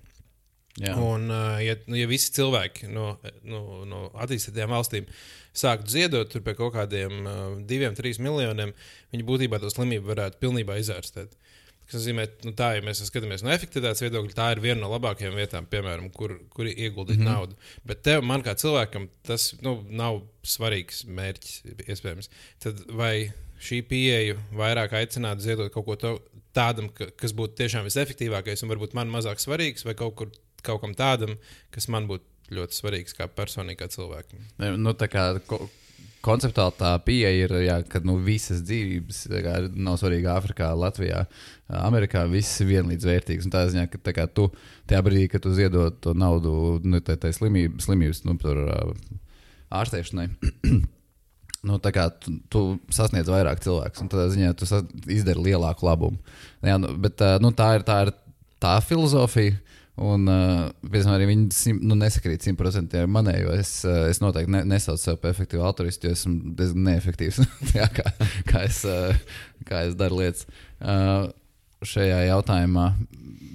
[0.81, 0.95] Jā.
[0.97, 3.11] Un, uh, ja, nu, ja visi cilvēki no,
[3.45, 5.09] no, no attīstītām valstīm
[5.53, 8.73] sāktu ziedot tur pie kaut kādiem uh, diviem, trīs miljoniem,
[9.13, 11.37] viņi būtībā to slimību varētu pilnībā izārstēt.
[11.83, 15.37] Tas nozīmē, nu, tā, ja mēs skatāmies no efektivitātes viedokļa, tā ir viena no labākajām
[15.37, 17.37] vietām, piemēram, kur, kur ieguldīt mm -hmm.
[17.37, 17.57] naudu.
[17.85, 22.31] Bet tev, man kā cilvēkam, tas nu, nav svarīgs mērķis, iespējams.
[22.65, 26.15] Tad vai šī pieeja vairāk aicinātu ziedot kaut ko to,
[26.57, 30.33] tādam, ka, kas būtu tiešām visefektīvākais un varbūt man mazāk svarīgs, vai kaut, kur,
[30.67, 31.37] kaut kam tādam,
[31.75, 34.43] kas man būtu ļoti svarīgs kā personīgam cilvēkam?
[34.79, 35.61] Nu, tā kā ko,
[36.23, 41.25] konceptuāli tā pieeja ir, jā, ka nu, visas dzīvības kā, nav svarīga Āfrikā, Latvijā,
[41.83, 42.25] Amerikā.
[42.31, 43.51] Viss ir vienlīdz vērtīgs.
[43.53, 44.49] Tā ziņā, ka tā kā, tu
[44.91, 48.65] tajā brīdī, kad tu ziedot to naudu nu, tai, tai slimību, slimības nu, tur,
[49.83, 50.31] ārstēšanai.
[51.63, 54.67] Nu, tā kā tu, tu sasniedz vairāk cilvēku, un tādā ziņā tu
[55.15, 56.19] izdari lielāku labumu.
[56.67, 58.11] Jā, nu, bet nu, tā ir tā, ir
[58.59, 59.55] tā filozofija.
[60.01, 60.71] Un, uh,
[61.13, 63.53] arī viņi sim, nu, nesakrīt simtprocentīgi ar manējo.
[63.61, 67.43] Es, uh, es noteikti ne, nesaucu sevi par efektīvu autoristu, jo esmu diezgan neefektīvs.
[67.77, 68.07] Jā, kā,
[68.49, 69.13] kā, es, uh,
[69.69, 70.49] kā es daru lietas
[70.81, 71.29] uh,
[71.85, 72.89] šajā jautājumā.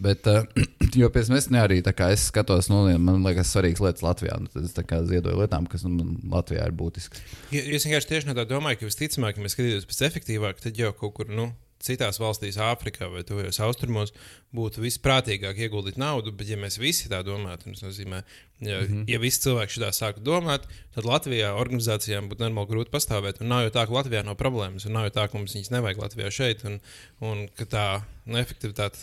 [0.06, 0.45] Bet, uh,
[1.02, 4.38] jo pēc tam es arī es skatos, nu, man liekas, svarīgas lietas Latvijā.
[4.38, 4.78] Nu, tad es
[5.10, 7.23] ziedoju lietām, kas nu, man Latvijā ir būtiskas.
[7.50, 10.78] Ja, es vienkārši tieši no tā domāju, ka visticamāk, ja mēs skatītos pēc efektīvāk, tad
[10.78, 11.50] jau kaut kur nu,
[11.84, 14.13] citās valstīs, Āfrikā vai tuvajos austrumos,
[14.56, 16.34] būtu visprātīgāk ieguldīt naudu.
[16.36, 18.24] Bet, ja mēs visi tā domātu, tas nozīmē,
[18.60, 19.04] ja, mm -hmm.
[19.12, 23.42] ja visi cilvēki šādā sāktu domāt, tad Latvijā organizācijām būtu normāli grūti pastāvēt.
[23.42, 25.72] Un nav jau tā, ka Latvijā nav problēmas, un nav jau tā, ka mums viņas
[25.72, 26.80] nevajag Latvijā šeit, un,
[27.22, 27.88] un ka tā
[28.26, 28.98] nu, efektivitāte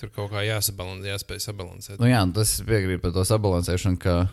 [0.00, 2.00] tur kaut kā jāsabalansē, jāspēj sabalansēt.
[2.00, 4.00] Nu, jā, tas piekrīt par to sabalansēšanu.
[4.00, 4.28] Ka...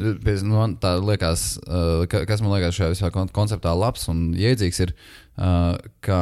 [0.00, 0.14] Nu,
[0.52, 4.80] man tā liekas, uh, ka, kas man liekas šajā visā kon- konceptā labs un jēdzīgs,
[4.86, 4.92] ir,
[5.34, 6.20] uh, ka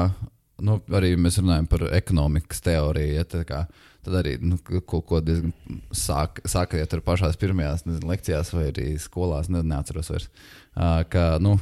[0.65, 3.17] nu, arī mēs runājam par ekonomikas teoriju.
[3.19, 3.65] Ja, tā kā,
[4.07, 5.53] tad arī nu, ko, ko diezgan
[5.95, 10.31] sāk, sākot ar pašās pirmajās nezinu, lekcijās vai arī skolās, ne, neatceros vairs.
[10.75, 11.57] Uh, ka, nu,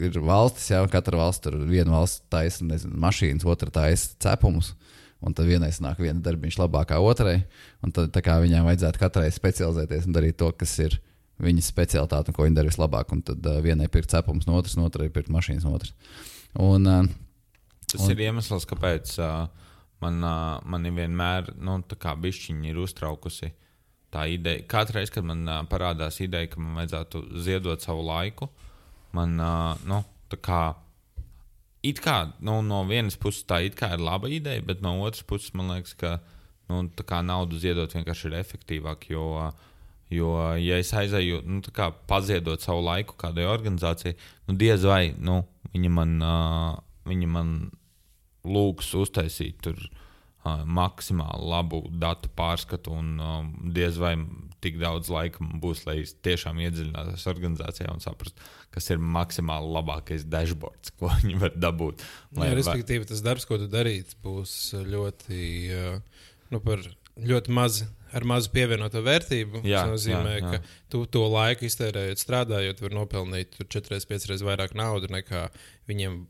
[0.00, 4.74] ir valstis, jau katra valsts tur viena valsts taisa nezinu, mašīnas, otra taisa cepumus.
[5.24, 7.38] Un tad vienai nāk viena darbiņš labāk kā otrai.
[7.84, 10.98] Un tad viņai vajadzētu katrai specializēties un darīt to, kas ir
[11.40, 13.14] viņas specialitāte un ko viņa dara vislabāk.
[13.14, 15.94] Un tad uh, vienai pirkt cepumus no otras, un otrai pirkt mašīnas no otras.
[16.60, 17.08] Un, uh,
[17.94, 19.44] Tas Un- ir iemesls, kāpēc uh,
[20.02, 21.76] man, uh, man vienmēr nu,
[22.66, 23.52] ir uztraukusi
[24.14, 24.64] tā ideja.
[24.66, 28.48] Katru reizi, kad man uh, parādās ideja, ka man vajadzētu ziedot savu laiku,
[29.14, 30.02] man uh, nu,
[30.32, 30.62] tā kā.
[31.84, 35.68] It kā nu, no vienas puses tā ir laba ideja, bet no otras puses man
[35.70, 36.16] liekas, ka
[36.72, 39.06] nu, tā kā naudu ziedot vienkārši ir efektīvāk.
[39.12, 39.76] Jo, uh,
[40.10, 44.16] jo ja es aizēju nu, tā kā paziedot savu laiku kādai organizācijai,
[44.48, 46.18] nu, diez vai nu, viņi man.
[46.18, 47.48] Uh, Viņi man
[48.44, 53.38] lūgs uztaisīt tur uh, maksimāli labu datu pārskatu, un uh,
[53.76, 54.14] diez vai
[54.64, 60.94] tik daudz laika būs, lai tiešām iedziļinātos organizācijā un saprastu, kas ir maksimāli labākais dashboards,
[60.98, 62.04] ko viņi var dabūt.
[62.38, 64.54] Lai, Jā, respektīvi, tas darbs, ko tu darīsi, būs
[64.88, 65.42] ļoti,
[66.54, 66.62] nu,
[67.14, 67.84] ļoti maz.
[68.14, 69.64] Ar mazu pievienoto vērtību.
[69.66, 70.50] Jā, tas nozīmē, jā, jā.
[70.52, 75.48] ka tu to laiku iztērējot, strādājot, var nopelnīt 4-5 reizes vairāk naudas nekā
[75.90, 76.20] viņiem.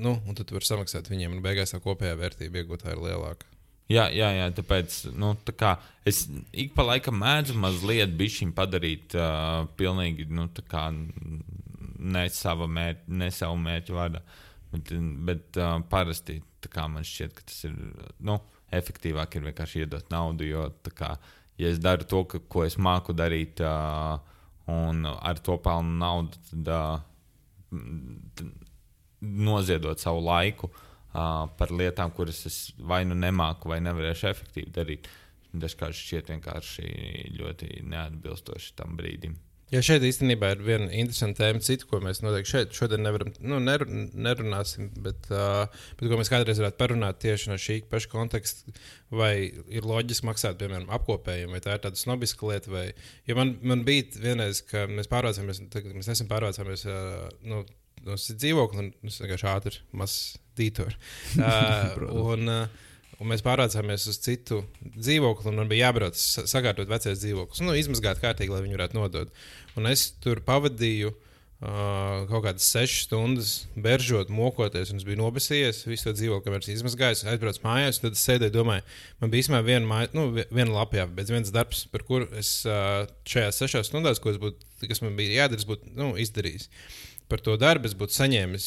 [0.00, 3.48] Nu, un tad tu vari samaksāt viņiem, un beigās tā kopējā vērtība iegūtā ir lielāka.
[3.92, 5.72] Jā, jā, jā tāpēc nu, tā kā,
[6.08, 6.24] es
[6.56, 8.14] ik pa laikam mēdzu mazliet
[8.56, 14.22] padarīt uh, pilnīgi nu, kā, ne, sava mēr, ne savu mērķu vārdā.
[14.72, 14.94] Bet,
[15.26, 16.40] bet uh, parasti
[16.72, 17.76] kā, man šķiet, ka tas ir
[18.24, 18.38] nu,
[18.72, 20.46] efektīvāk ir vienkārši iedot naudu.
[20.48, 21.16] Jo, kā,
[21.60, 24.16] ja es daru to, ka, ko es māku darīt, uh,
[24.72, 27.82] un ar to pelnu naudu, tad, uh,
[28.38, 28.61] tad
[29.22, 30.70] noziedot savu laiku.
[30.72, 30.88] Uh,
[31.58, 32.58] par lietām, kuras es
[32.88, 35.08] vai nu nemāku, vai nevarēšu efektīvi darīt.
[35.52, 36.92] Dažkārt šķiet vienkārši
[37.36, 39.34] ļoti neatbilstoši tam brīdim.
[39.72, 43.56] Jā, šeit īstenībā ir viena interesanta tēma, citu, ko mēs noteikti šeit šodien nevaram, nu,
[43.60, 45.64] nerunāsim, bet, uh,
[45.96, 48.74] bet ko mēs kādreiz varētu parunāt tieši no šī paša konteksta.
[49.16, 52.72] Vai ir loģiski maksāt, piemēram, apkopējiem, vai tā ir tāda snobiska lieta.
[52.72, 52.84] Vai,
[53.28, 57.64] jo man, man bija vienreiz, ka mēs pārvācāmies, mēs nesen pārvācāmies uh, no,
[58.06, 60.94] no dzīvokļa, un es vienkārši ātri mazs dītoru.
[61.38, 64.62] Uh, un, uh, un mēs pārvācāmies uz citu
[64.94, 69.44] dzīvokli, un man bija jābrauc sakārtot vecais dzīvoklis, nu, izmazgāt kārtīgi, lai viņu varētu nodot.
[69.78, 71.14] Un es tur pavadīju.
[71.62, 75.84] Uh, kaut kādas sešas stundas beržot, mokoties, un es biju nobesījies.
[75.86, 78.00] Visu to dzīvokli, kamēr es izmazgāju, aizbraucu mājās.
[78.02, 78.82] Tad es sēdēju, domāju,
[79.22, 83.04] man bija īstenībā viena, māja, nu, viena lapā, bet viens darbs, par kuru es uh,
[83.30, 84.58] šajās sešās stundās, būtu,
[84.90, 86.66] kas man bija jādara, būtu nu, izdarījis.
[87.32, 88.66] Par to darbu es būtu saņēmis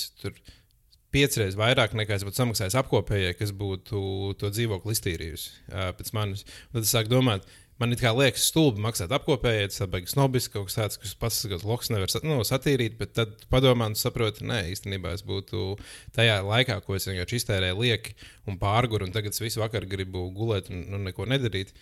[1.15, 3.99] piecreiz vairāk nekā es būtu samaksājis apkopējai, kas būtu
[4.39, 6.43] to dzīvokli iztīrījusi pēc manis.
[6.73, 7.45] Tad es sāku domāt,
[7.79, 11.91] man liekas stulbi maksāt apkopējai, tas beigas snobis, kaut kas tāds, kas pats sakas loks
[11.93, 15.77] nevar nu, satīrīt, bet tad padomā un saproti, nē, īstenībā es būtu
[16.15, 18.15] tajā laikā, ko es vienkārši iztērēju lieki
[18.49, 21.75] un pārguru, un tagad es visu vakaru gribu gulēt un, un neko nedarīt.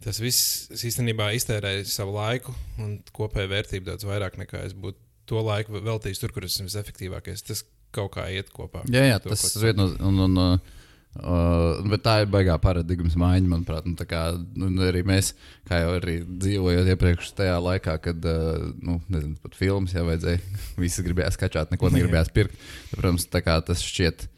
[0.00, 5.44] Tas viss īstenībā iztērēja savu laiku un kopēju vērtību daudz vairāk nekā es būtu to
[5.46, 7.46] laiku veltījis tur, kur es esmu visefektīvākais.
[7.46, 7.64] Tas
[7.94, 8.84] kaut kā iet kopā.
[8.90, 9.88] Jā, jā to, tas ir viens no.
[10.10, 10.76] Un, un, uh,
[11.10, 13.86] Uh, bet tā ir baigā paradigmas maiņa, manuprāt.
[13.88, 15.32] Nu, kā, nu, arī mēs,
[15.66, 20.38] kā jau arī dzīvojot iepriekš tajā laikā, kad, uh, nu, nezinu, pat filmas jau vajadzēja,
[20.84, 22.62] visi gribēja skačāt, neko negribējās pirkt.
[22.92, 24.28] Protams, kā, tas šķiet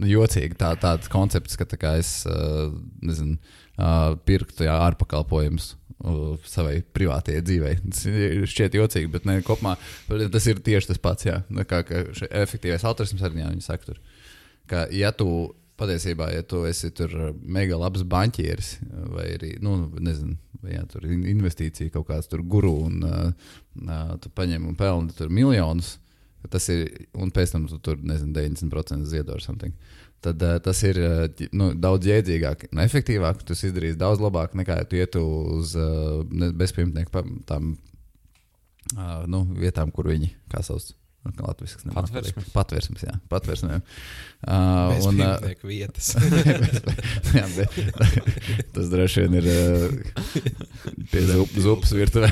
[0.00, 2.72] nu, jocīgi, tā, tāds koncepts, ka kā, es, uh,
[3.04, 3.36] nezinu,
[3.76, 5.74] uh, pirktu jā, ārpakalpojumus
[6.46, 7.76] savai privātajai dzīvei.
[7.88, 8.04] Tas
[8.52, 9.76] šķiet jocīgi, bet ne, kopumā
[10.32, 11.28] tas ir tieši tas pats.
[11.28, 12.04] Jā, nu, kā, kā
[12.42, 14.00] efektīvais altruisms arī jā, viņi saka, tur,
[14.70, 15.28] ka ja tu
[15.80, 18.76] patiesībā, ja tu esi tur mega labs banķieris
[19.12, 23.50] vai arī, nu, nezinu, vai jā, tur investīcija kaut kāds tur guru un uh,
[23.84, 25.98] uh, tu paņem un pelni tur miljonus,
[26.48, 26.86] tas ir,
[27.18, 29.74] un pēc tam tu tur, nezinu, 90% ziedo ar something.
[29.76, 33.42] Uh, tad uh, tas ir uh, nu, daudz jēdzīgāk un efektīvāk.
[33.48, 35.24] Tas izdarīs daudz labāk nekā ja tu ietu
[35.58, 36.22] uz uh,
[36.56, 37.74] bezpajumtnieku tām
[38.96, 40.92] uh, nu, vietām, kur viņi, kā sauc,
[41.42, 42.48] Latvijas patvērsmes.
[42.54, 43.84] Patvērsmes, jā, patvērsmēm.
[44.46, 46.10] Uh, un uh, vietas.
[47.34, 47.72] jā, bet,
[48.76, 51.22] tas droši vien ir uh, pie
[51.64, 52.28] zupas virtuvē.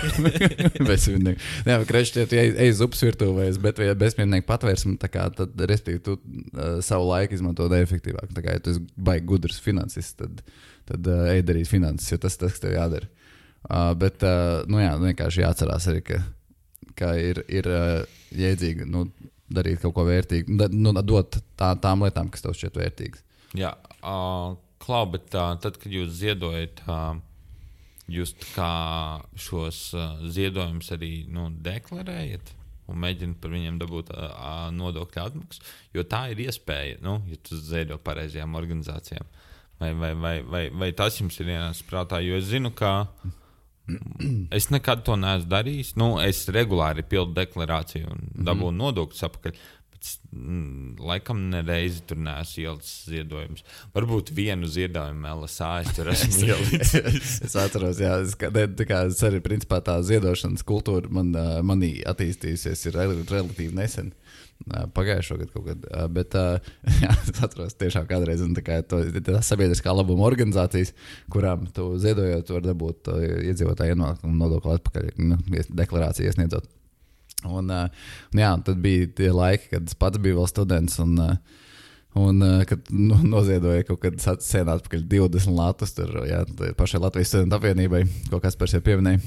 [1.64, 6.04] jā, krešķi, ja tu ej, ej zupas virtuvē, bet ja bezpajumtnieku patvērsme, kā, tad, respektīvi,
[6.04, 8.30] tu uh, savu laiku izmanto neefektīvāk.
[8.37, 10.44] Tā kā, ja tu esi baigi gudrs finansists, tad,
[10.92, 13.11] tad uh, ej darīt finanses, jo tas tas, kas tev jādara.
[13.64, 16.20] Uh, bet, uh, nu jā, vienkārši jāatcerās arī, ka
[16.98, 19.07] ka ir, ir uh, jēdzīgi nu,
[19.54, 23.22] darīt kaut ko vērtīgu, da, nu, dot tā, tām lietām, kas tev šķiet vērtīgas.
[23.59, 27.14] Jā, uh, klau, bet uh, tad, kad jūs ziedojat, uh,
[28.11, 28.35] jūs
[29.46, 32.54] šos uh, ziedojumus arī nu, deklarējat?
[32.92, 35.62] Un mēģināt par viņiem dabūt uh, nodokļu atmaksu.
[35.96, 39.30] Jo tā ir iespēja, nu, ja tu ziedo pareizajām organizācijām.
[39.80, 42.20] Vai, vai, vai, vai, vai tas jums ir ienācis prātā?
[42.20, 43.33] Jo es zinu, ka uh,
[44.55, 45.94] Es nekad to neesmu darījis.
[46.01, 48.44] Nu, es regulāri pildu deklarāciju un mhm.
[48.49, 48.85] dabūju mm -hmm.
[48.85, 49.64] nodokļus atpakaļ.
[50.33, 53.64] Mm, laikam nereizi tur neesmu ielicis ziedojumus.
[53.94, 57.40] Varbūt vienu ziedojumu LSA es tur esmu ielicis.
[57.47, 58.51] es atceros, jā, es, kā,
[58.85, 61.33] kā, es arī principā tā ziedošanas kultūra man,
[61.64, 64.12] manī attīstījusies relatīvi nesen.
[64.64, 65.88] Pagājušā gada kaut kad.
[66.14, 66.37] Bet
[67.05, 70.95] jā, es atceros, tiešām kādreiz kā, tas sabiedriskā labuma organizācijas,
[71.33, 73.12] kurām tu ziedojot, var dabūt
[73.51, 76.71] iedzīvotāju nodokli atpakaļ, nu, deklarāciju iesniedzot.
[77.45, 80.99] Un, un, jā, tad bija tie laiki, kad es pats biju vēl students.
[81.05, 81.21] Un,
[82.14, 82.38] Un,
[82.71, 86.45] kad nu, noziedoja kaut kad sēnā atpakaļ 20 latus, tur jā,
[86.79, 89.19] pašai Latvijas studentu apvienībai, ko kas par sevi pieminēja.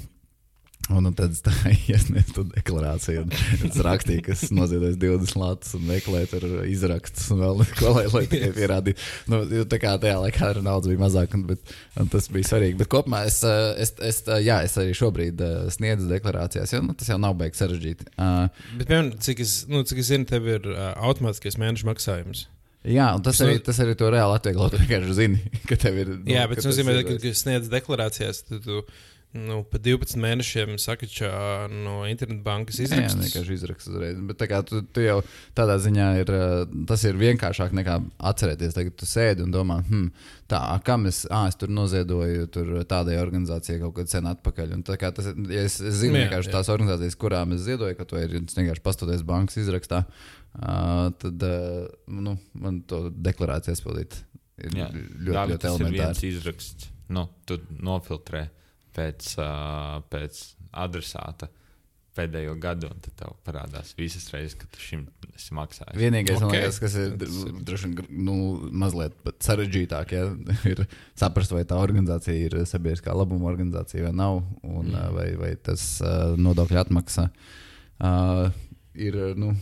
[0.93, 3.25] Un, un tad tā iesniedz deklarāciju.
[3.67, 8.05] Es rakstīju, ka esmu noziedojis 20 latus un meklēju tur izrakstus un vēl ko, lai,
[8.13, 9.07] lai tikai pierādītu.
[9.31, 12.79] Nu, tā kā tajā laikā ar naudas bija mazāk, un, bet, un tas bija svarīgi.
[12.81, 15.43] Bet kopumā es, es, es, jā, es arī šobrīd
[15.75, 18.11] sniedzu deklarācijās, jo nu, tas jau nav beigas sarežģīti.
[18.15, 18.47] Uh,
[18.77, 22.47] Bet, piemēram, cik es, nu, cik es zinu, tev ir uh, automātiskais mēneša maksājums.
[22.87, 24.69] Jā, un tas, arī, tas arī to reāli atvieglo.
[24.71, 26.13] Tu vienkārši zini, ka tev ir.
[26.15, 28.83] Nu, Jā, bet tas nozīmē, ka, ka sniedz deklarācijās, tad tu
[29.37, 31.29] nu, pa 12 mēnešiem sakačā
[31.71, 34.17] no internetbankas Jā, jā, vienkārši izraksts uzreiz.
[34.29, 35.19] Bet tā kā tu, tu jau
[35.57, 37.99] tādā ziņā ir, uh, tas ir vienkāršāk nekā
[38.31, 38.75] atcerēties.
[38.77, 40.09] Tagad tu sēdi un domā, hmm,
[40.51, 44.73] tā, kam es, ah, es tur noziedoju tur tādai organizācijai kaut kad sen atpakaļ.
[44.79, 46.55] Un tā kā tas, ja es, es zinu Jā, vienkārši jā.
[46.57, 50.03] tās organizācijas, kurām es ziedoju, ka to ir vienkārši pastoties bankas izrakstā,
[50.57, 54.19] uh, tad uh, nu, man to deklarāciju aizpildīt
[54.57, 56.29] ir Jā, ļoti, Dāvid, ļoti tas ir viens elementāri.
[56.33, 56.87] izraksts.
[57.13, 58.47] Nu, tu nofiltrē
[58.97, 59.35] pēc,
[60.11, 60.41] pēc
[60.77, 61.49] adresāta
[62.17, 65.03] pēdējo gadu, un tad tev parādās visas reizes, kad tu šim
[65.35, 65.97] esi maksājis.
[65.99, 66.47] Vienīgais, okay.
[66.47, 66.55] Ok.
[66.55, 67.13] liekas, kas ir
[67.67, 68.37] droši vien nu,
[68.73, 70.23] mazliet sarežģītāk, ja,
[70.71, 70.81] ir
[71.19, 75.17] saprast, vai tā organizācija ir sabiedriskā labuma organizācija vai nav, un, mm.
[75.17, 75.85] vai, vai tas
[76.41, 78.47] nodokļu atmaksa uh,
[78.97, 79.53] ir, nu,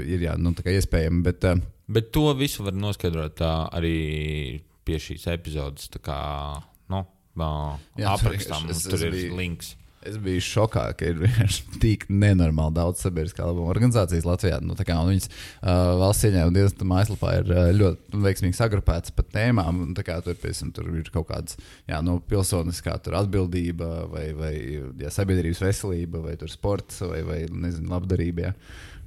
[0.00, 1.24] ir jā, nu, iespējama.
[1.28, 5.88] Bet, uh, Bet to visu var noskaidrot uh, arī pie šīs epizodes.
[7.38, 9.76] Aprakstā mums tur ir biju- links.
[10.06, 14.60] Es biju šokā, ka ir vienkārši tik nenormāli daudz sabiedriskā labuma organizācijas Latvijā.
[14.62, 19.24] Nu, kā, un viņas uh, valsts ieņēmuma dienesta mājaslapā ir uh, ļoti veiksmīgi sagrupētas pa
[19.26, 19.82] tēmām.
[19.88, 21.58] un tā Kā, tur, piemēram, tur ir kaut kādas
[21.90, 24.52] jā, no pilsoniskā tur atbildība, vai, vai
[25.02, 28.46] jā, sabiedrības veselība, vai sports, vai, vai nezinu, labdarība.
[28.46, 28.54] Jā.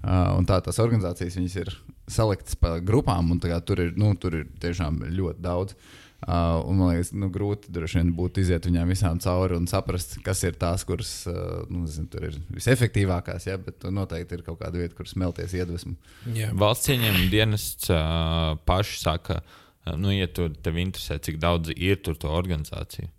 [0.01, 1.71] Uh, un tā tās organizācijas ir
[2.11, 5.77] saliktas pa grupām, un tā kā, tur, ir, nu, tur ir tiešām ļoti daudz.
[5.77, 10.19] Uh, un man liekas, nu, grūti droši vien būtu iziet viņām visām cauri un saprast,
[10.25, 13.47] kas ir tās, kuras uh, nu, zinu, tur ir visefektīvākās.
[13.49, 15.95] Ja, bet noteikti ir kaut kāda vieta, kur smelties iedvesmu.
[16.37, 16.51] Jā.
[16.53, 21.97] Valsts ieņēmuma dienests uh, paši saka, uh, nu, ja tu, tev interesē, cik daudz ir
[22.05, 23.09] tur to organizāciju,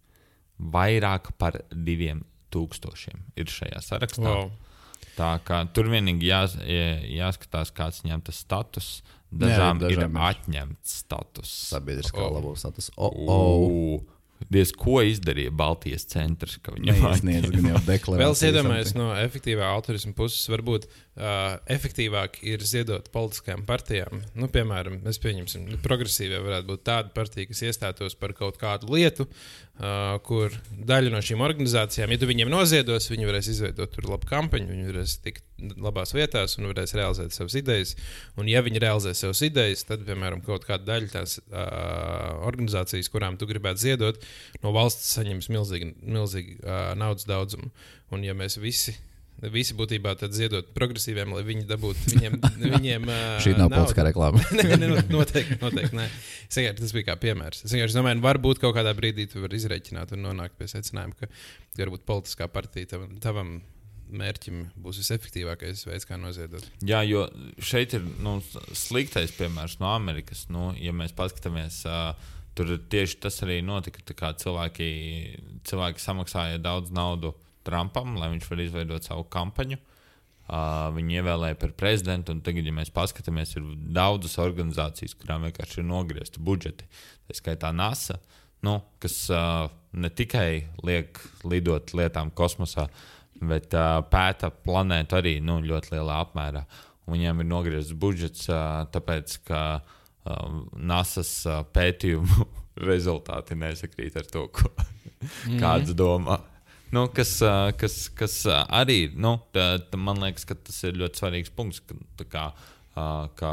[0.72, 2.22] vairāk par diviem
[2.54, 4.28] tūkstošiem ir šajā sarakstā.
[4.28, 4.52] Wow.
[5.16, 8.92] Tā kā tur vienīgi jās, jā- jāskatās, kāds viņam tas status.
[9.32, 11.52] Dažām, Jā, dažām ir atņemts status.
[11.72, 12.34] Sabiedriskā Oh.
[12.36, 12.90] labuma status.
[12.96, 13.30] Oh, oh.
[13.32, 14.18] Oh.
[14.50, 18.18] Diez ko izdarīja Baltijas centrs, ka viņam Neizniedz gan jau deklarāciju.
[18.18, 24.24] Vēl es iedomājos no efektīvā autorisma puses, varbūt uh, efektīvāk ir ziedot politiskajām partijām.
[24.34, 28.90] Nu, piemēram, mēs pieņemsim, nu, progresīvie varētu būt tāda partija, kas iestātos par kaut kādu
[28.96, 29.28] lietu,
[29.80, 30.54] uh, kur
[30.88, 34.88] daļa no šīm organizācijām, ja tu viņiem noziedos, viņi varēs izveidot tur labu kampaņu, viņi
[34.90, 35.46] varēs tikt
[35.82, 37.94] labās vietās un varēs realizēt savas idejas.
[38.36, 43.38] Un, ja viņi realizē savas idejas, tad, piemēram, kaut kāda daļa tās uh, organizācijas, kurām
[43.40, 44.26] tu gribētu ziedot,
[44.64, 47.72] no valsts saņems milzīgi, milzīgi uh, naudas daudzumu.
[48.12, 48.96] Un, ja mēs visi,
[49.50, 52.38] visi būtībā tad ziedot progresīviem, lai viņi dabūtu viņiem,
[52.76, 53.10] viņiem
[53.42, 54.42] Šī nav politiskā reklāma.
[54.58, 56.06] nē, nē, noteikti, noteikti nē.
[56.46, 57.64] Es vienkārši tas bija kā piemērs.
[57.66, 61.18] Es vienkārši domāju, ka varbūt kaut kādā brīdī tu vari izreikināt un nonākt pie secinājuma,
[61.18, 61.30] ka
[61.80, 63.54] varbūt politiskā partija tavam, tavam
[64.12, 66.64] mērķim būs visefektīvākais veids, kā noziedot.
[66.84, 67.24] Jā, jo
[67.62, 68.38] šeit ir nu,
[68.76, 70.46] sliktais piemērs no Amerikas.
[70.52, 72.12] Nu, ja mēs paskatāmies, uh,
[72.58, 74.04] tur tieši tas arī notika.
[74.42, 74.90] Cilvēki,
[75.68, 77.34] cilvēki samaksāja daudz naudu
[77.66, 79.78] Trumpam, lai viņš varētu izveidot savu kampaņu.
[80.52, 85.78] Uh, viņu ievēlēja par prezidentu, un tagad, ja mēs paskatāmies, ir daudzas organizācijas, kurām vienkārši
[85.80, 86.88] ir nogriezti budžeti.
[87.28, 88.18] Tā skaitā NASA,
[88.66, 92.88] nu, kas uh, ne tikai liek lidot lietām kosmosā,
[93.38, 96.66] bet uh, pēta planētu arī nu, ļoti lielā apmērā.
[97.06, 102.48] Un viņiem ir nogriezts budžets, uh, tāpēc ka uh, NASA uh, pētījumu
[102.90, 104.74] rezultāti nesakrīt ar to, ko
[105.62, 106.42] kāds domā.
[106.92, 107.38] Nu, kas,
[107.80, 111.80] kas, kas arī, nu, tā, tā, man liekas, ka tas ir ļoti svarīgs punkts.
[111.88, 112.44] Ka, kā,
[113.00, 113.06] ā,
[113.38, 113.52] ka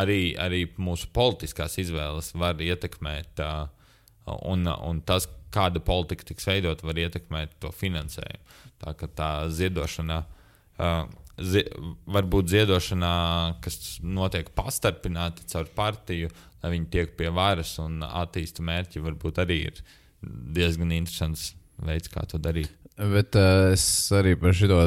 [0.00, 3.44] arī, arī mūsu politiskās izvēles var ietekmēt,
[4.48, 8.60] un, un tas, kāda politika tiks veidot, var ietekmēt to finansējumu.
[8.82, 10.22] Tā kā tā ziedošana.
[11.42, 11.62] Zi,
[12.12, 13.14] varbūt ziedošanā,
[13.64, 19.58] kas notiek pastarpināti caur partiju, lai viņi tiek pie varas un attīsta mērķi, varbūt arī
[19.70, 19.84] ir
[20.22, 21.50] diezgan interesants
[21.82, 22.70] veids, kā to darīt.
[22.98, 24.78] Bet uh, es arī par šito,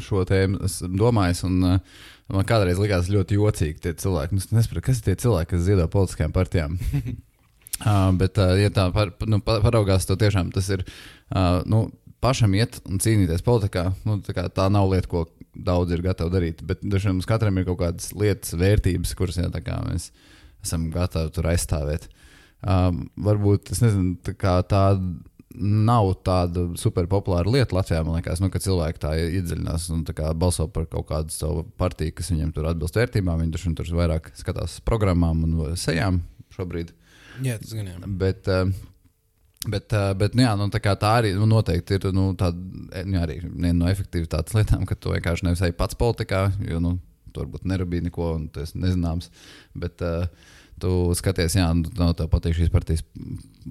[0.00, 1.42] šo tēmu domājis.
[1.48, 4.36] Un, uh, man kādreiz likās ļoti jocīgi tie cilvēki.
[4.38, 6.78] Nu, Es nesaprotu, kas ir tie cilvēki, kas ziedo politiskajām partijām.
[6.78, 10.86] uh, bet, uh, ja tā par, nu, pa- paraugās, to tiešām tas ir.
[11.34, 11.88] Uh, nu,
[12.22, 16.32] pašam iet un cīnīties politikā, nu, tā, kā, tā nav lieta, ko daudz ir gatavi
[16.32, 16.62] darīt.
[16.66, 20.12] Bet dažiem mums katram ir kaut kādas lietas, vērtības, kuras jā, kā, mēs
[20.62, 22.06] esam gatavi tur aizstāvēt.
[22.62, 24.82] Um, varbūt nezinu, tā, tā
[25.56, 28.02] nav tāda superpopulāra lieta Latvijā.
[28.06, 32.14] Man liekas, nu, ka cilvēki tā iedziļinās un tā balso par kaut kādu savu partiju,
[32.18, 33.42] kas viņiem tur atbilst vērtībām.
[33.42, 36.22] Viņi tur, tur vairāk skatās programmām un sejām
[36.56, 36.94] šobrīd.
[37.44, 38.00] Jā, tas gan jā.
[38.06, 38.72] Bet, uh,
[39.62, 42.58] Bet, uh, bet nu, jā, nu, tā, tā arī nu, noteikti ir nu, tāda,
[43.06, 46.96] nu, arī viena no efektivitātes lietām, ka tu vienkārši nevis ej pats politikā, jo nu,
[47.30, 49.30] tur varbūt nerūpīgi neko, un tas ir nezināms.
[49.78, 50.26] Bet, uh,
[50.82, 53.04] tu skaties, jā, nu, tev patīk šīs partijas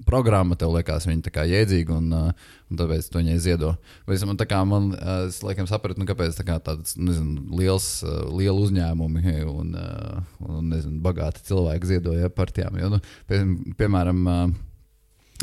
[0.07, 3.73] programma, tev liekas, viņa tā kā jēdzīga, un, uh, un tāpēc tu viņai ziedo.
[4.07, 7.89] Vai, man, kā, man, uh, es laikam sapratu, nu, kāpēc tā kā tāds nezinu, liels,
[8.07, 12.79] uh, liela uzņēmumi un, uh, un nezinu, bagāti cilvēki ziedoja partijām.
[12.79, 13.43] Jo, nu, pie,
[13.81, 14.45] piemēram, uh,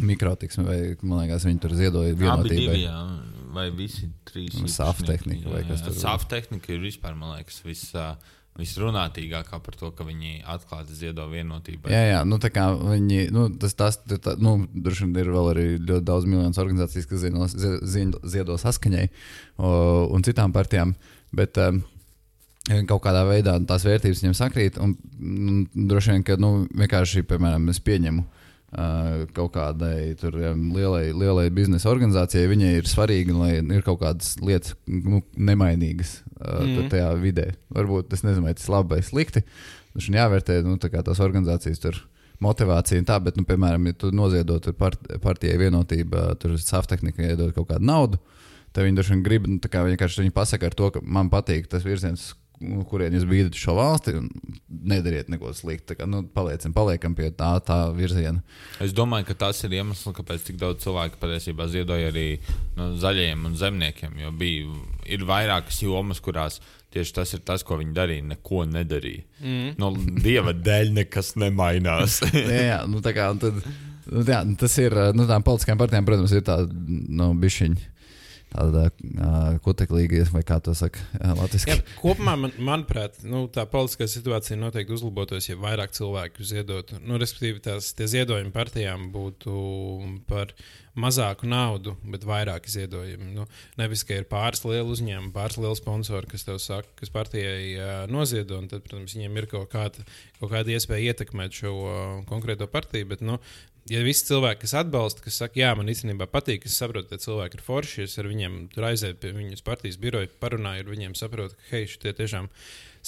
[0.05, 2.81] mikrotiksme, vai man liekas, viņi tur ziedoja vienotībai.
[3.49, 4.59] Vai visi trīs?
[4.71, 5.95] Sāf tehnika vai kas tur.
[5.97, 7.95] Sāf tehnika ir vispār, man liekas, viss.
[8.59, 11.93] Visrunātīgākā par to, ka viņi atklāti ziedo vienotībai.
[11.95, 15.51] Jā, jā, nu tā kā viņi, nu, tas, tas, tā, nu, droši vien ir vēl
[15.53, 17.47] arī ļoti daudz miljonus organizācijas, kas ziedo,
[17.87, 19.71] ziedo, ziedo saskaņai o,
[20.11, 20.97] un citām partijām,
[21.39, 21.79] bet um,
[22.91, 27.71] kaut kādā veidā tās vērtības viņiem sakrīt, un, un droši vien, ka, nu, vienkārši, piemēram,
[27.71, 33.85] es pieņemu, uh, kaut kādai tur, lielai, lielai biznesa organizācijai, viņai ir svarīgi, lai ir
[33.87, 36.91] kaut kādas lietas nu, nemainīgas mm.
[36.93, 37.49] tajā vidē.
[37.73, 39.45] Varbūt tas nezinu, vai tas ir labi vai slikti.
[39.99, 41.81] Ir jāvērtē nu, tās organizācijas.
[41.81, 42.03] Tur,
[42.45, 47.55] motivācija un tā, bet, nu, piemēram, ja tu noziedot part, partijai vienotību, tur saftehnikai iedod
[47.57, 48.21] kaut kādu naudu,
[48.73, 51.33] tad viņi droši vien grib, nu, tā kā vienkārši viņi pasaka ar to, ka man
[51.33, 52.31] patīk tas virziens,
[52.61, 54.15] nu, kurien jūs bijat šo valsti,
[54.69, 55.97] nedariet neko sliktu.
[55.99, 58.43] Kā, nu, paliecam, paliekam pie tā, tā virziena.
[58.85, 62.27] Es domāju, ka tas ir iemesls, kāpēc tik daudz cilvēku patiesībā ziedoja arī
[62.79, 64.17] no zaļajiem un zemniekiem.
[64.25, 64.79] Jo bija,
[65.09, 66.61] ir vairākas jomas, kurās
[66.95, 68.31] tieši tas ir tas, ko viņi darīja.
[68.33, 69.27] Neko nedarīja.
[69.43, 69.77] Mm.
[69.81, 69.93] No
[70.25, 72.23] dieva dēļ nekas nemainās.
[72.35, 73.63] jā, jā, nu, kā, tad,
[74.09, 74.99] nu, jā, tas ir.
[75.17, 77.95] Nu, tām politiskajām partijām, protams, ir tāda nu, bišķiņa
[78.53, 81.03] tāda uh, kuteklīga, vai kā to saka,
[81.39, 81.79] latviešu.
[82.01, 87.01] Kopumā, man, manuprāt, nu, tā politiskā situācija noteikti uzlabotos, ja vairāk cilvēku ziedotu.
[87.05, 89.55] Nu, respektīvi, tās ziedojumi partijām būtu
[90.31, 90.55] par
[90.99, 93.31] mazāku naudu, bet vairāk ziedojumu.
[93.37, 93.47] Nu,
[93.79, 97.97] nevis, ka ir pāris lieli uzņēmumi, pāris lieli sponsori, kas tev saka, kas partijai uh,
[98.11, 100.07] noziedo, un tad, protams, viņiem ir kaut kāda,
[100.41, 101.99] kaut kāda iespēja ietekmēt šo uh,
[102.31, 103.13] konkrēto partiju.
[103.13, 103.39] Bet, nu,
[103.93, 107.59] ja visi cilvēki, kas atbalsta, kas saka, jā, man īstenībā patīk, es saprotu, ka cilvēki
[107.59, 111.59] ir forši, es ar viņiem tur aizēju pie viņas partijas biroja, parunāju ar viņiem, saprotu,
[111.59, 112.51] ka hei, šie tiešām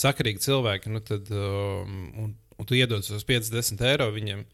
[0.00, 4.44] sakarīgi cilvēki, nu tad, um, un, un tu iedod tos 50 eiro viņiem.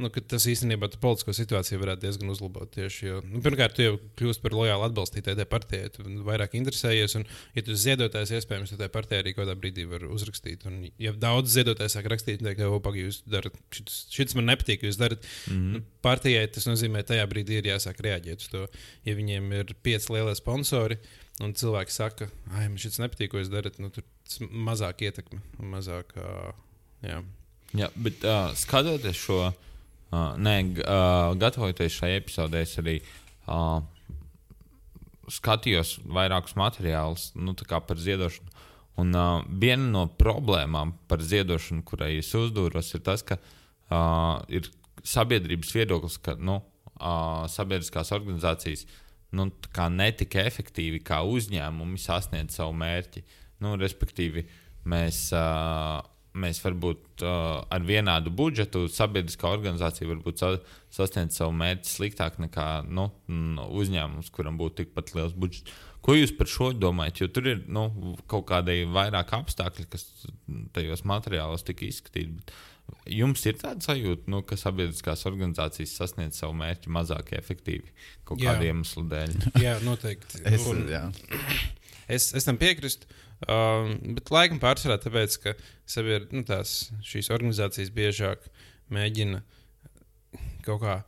[0.00, 2.70] Nu, tas īstenībā politisko situāciju varētu diezgan uzlabot.
[2.72, 7.14] Tieši, jo, nu, pirmkārt, tu jau kļūsi par lojālu atbalstītāju tajā partijai, tu vairāk interesējies.
[7.20, 10.64] Un, ja tu ziedotājs, iespējams, tajā partijā arī kādā brīdī var uzrakstīt.
[10.70, 14.86] Un, ja daudz ziedotājs sāk rakstīt, tad, ka, pagaidi, jūs darat, šis, šis man nepatīk,
[14.88, 15.28] jūs darat.
[15.50, 15.76] Mm -hmm.
[15.76, 18.64] nu, partijai tas nozīmē, tajā brīdī ir jāsāk reaģēt uz to.
[19.04, 20.98] Ja viņiem ir pieci lielie sponsori,
[21.44, 24.04] un cilvēki saka, ah, man šis nepatīk, ko jūs darat, nu, tur
[24.50, 26.16] mazāk ietekme un mazāk.
[26.16, 26.52] Uh,
[27.04, 27.22] jā.
[27.76, 29.46] Jā, bet uh, skatoties šo
[30.12, 32.98] Uh, nē, uh, gatavojoties šai epizodē, es arī
[33.48, 33.78] uh,
[35.32, 38.52] skatījos vairākus materiālus nu, par ziedošanu.
[39.00, 44.68] Un uh, viena no problēmām par ziedošanu, kurai es uzdūros, ir tas, ka uh, ir
[45.00, 48.84] sabiedrības viedoklis, ka nu, uh, sabiedriskās organizācijas
[49.32, 49.48] nu,
[49.96, 53.24] netika efektīvi kā uzņēmumi sasniedz savu mērķi.
[53.64, 54.44] Nu, respektīvi,
[54.84, 56.04] mēs uh,
[56.38, 60.52] mēs varbūt uh, ar vienādu budžetu, sabiedriskā organizācija varbūt sa
[60.92, 63.10] sasniedz savu mērķi sliktāk nekā nu,
[63.82, 65.72] uzņēmums, kuram būtu tikpat liels budžets.
[66.02, 67.20] Ko jūs par šo domājat?
[67.22, 67.86] Jo tur ir nu,
[68.30, 70.08] kaut kādi vairāk apstākļi, kas
[70.74, 72.56] tajos materiālos tika izskatīti.
[73.06, 77.94] Jums ir tāda sajūta, nu, ka sabiedriskās organizācijas sasniedz savu mērķi mazāk efektīvi
[78.26, 79.36] kaut kādu iemeslu dēļ.
[79.62, 80.42] jā, noteikti.
[80.50, 81.04] es, Un, jā.
[82.10, 83.06] es, es tam piekrītu.
[83.50, 85.56] Um, bet laikam pārsvarā tāpēc, ka
[85.88, 88.44] sabied, nu, tās, šīs organizācijas biežāk
[88.92, 89.42] mēģina
[90.62, 91.00] kaut kā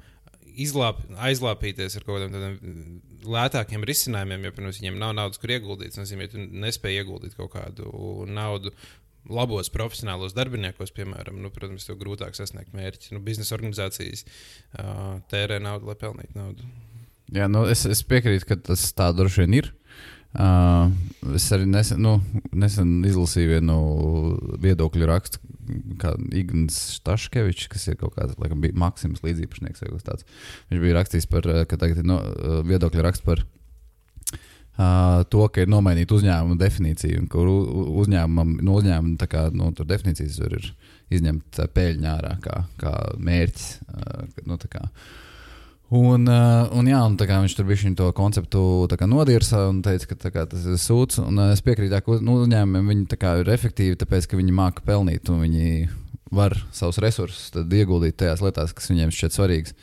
[0.58, 2.98] izlāp, aizlāpīties ar kaut kādiem tādiem
[3.34, 5.94] lētākiem risinājumiem, jo, protams, viņiem nav naudas, kur ieguldīt.
[5.94, 7.88] Tas nozīmē, ka tu nespēji ieguldīt kaut kādu
[8.30, 8.74] naudu
[9.30, 13.14] labos profesionālos darbiniekos, piemēram, nu, protams, tev grūtāk sasniegt mērķi.
[13.16, 16.68] Nu, biznesa organizācijas uh, tērē naudu, lai pelnītu naudu.
[17.34, 19.70] Jā, nu, es, es piekrītu, ka tas tā droši vien ir.
[20.34, 20.90] Uh,
[21.38, 22.16] es arī nesen, nu,
[22.58, 23.76] nesen izlasīju vienu
[24.62, 25.38] viedokļu rakstu,
[26.02, 30.26] kā Ignis Staškevičs, kas ir kaut kāds, laikam, bija Maksims līdzīpašnieks vai kas tāds.
[30.72, 32.18] Viņš bija rakstījis par, ka tagad ir no,
[32.66, 33.46] viedokļu raksts par
[34.74, 39.68] Uh, to, ka ir nomainīta uzņēmuma definīcija, un kur uzņēmumam, no uzņēmuma tā kā, nu,
[39.70, 40.66] tur definīcijas tur ir
[41.14, 42.90] izņemt peļņu ārā kā, kā
[43.22, 43.68] mērķis.
[43.86, 44.82] Uh, nu, kā.
[45.92, 48.60] Un, uh, un, jā, un viņš tur bija to konceptu
[49.10, 51.20] nodirsa un teica, ka kā, tas ir sūds.
[51.20, 55.28] Un, uh, es piekrītu, ka nu, uzņēmumiem viņi ir efektīvi, tāpēc ka viņi māca pelnīt
[55.28, 55.90] un viņi
[56.34, 59.76] var savus resursus ieguldīt tajās lietās, kas viņiem šķiet svarīgas.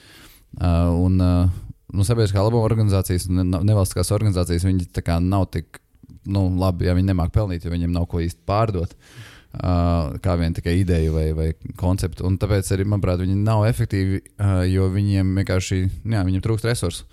[0.57, 1.45] Uh, un, uh,
[1.93, 4.89] nu, sabiedriskā labuma organizācijas un nevalstiskās organizācijas viņi
[5.29, 5.79] nav tik
[6.25, 8.97] nu, labi, ja viņi nemāk pelnīt, jo viņiem nav ko īsti pārdot.
[8.97, 11.49] Uh, kā vien tikai ideja vai, vai
[11.79, 12.23] koncepts.
[12.23, 17.07] Un tāpēc arī, manuprāt, viņi nav efektīvi, uh, jo viņiem vienkārši jā, viņiem trūkst resursu.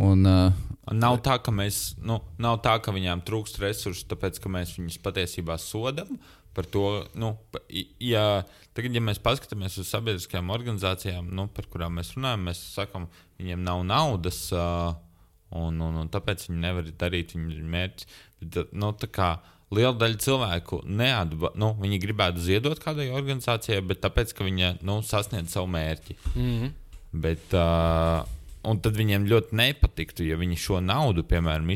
[0.00, 4.52] Un, uh, nav tā, ka mēs, nu, nav tā, ka viņiem trūkst resursu, tāpēc ka
[4.52, 6.14] mēs viņus patiesībā sodam.
[6.54, 7.36] Par to, nu,
[8.02, 8.42] ja,
[8.74, 13.06] tagad, ja mēs paskatāmies uz sabiedriskajām organizācijām, nu, par kurām mēs runājam, mēs sakām,
[13.38, 14.90] viņiem nav naudas, uh,
[15.54, 18.10] un, un, un tāpēc viņi nevar darīt viņu mērķi.
[18.40, 19.30] Bet, nu, kā,
[19.74, 24.98] liela daļa cilvēku neatba, nu, viņi gribētu ziedot kādai organizācijai, bet tāpēc, ka viņi nu,
[25.06, 26.16] sasniedz savu mērķi.
[26.34, 26.72] Mm -hmm.
[27.12, 28.26] bet, uh,
[28.66, 31.70] un tad viņiem ļoti nepatiktu, ja viņi šo naudu, piemēram,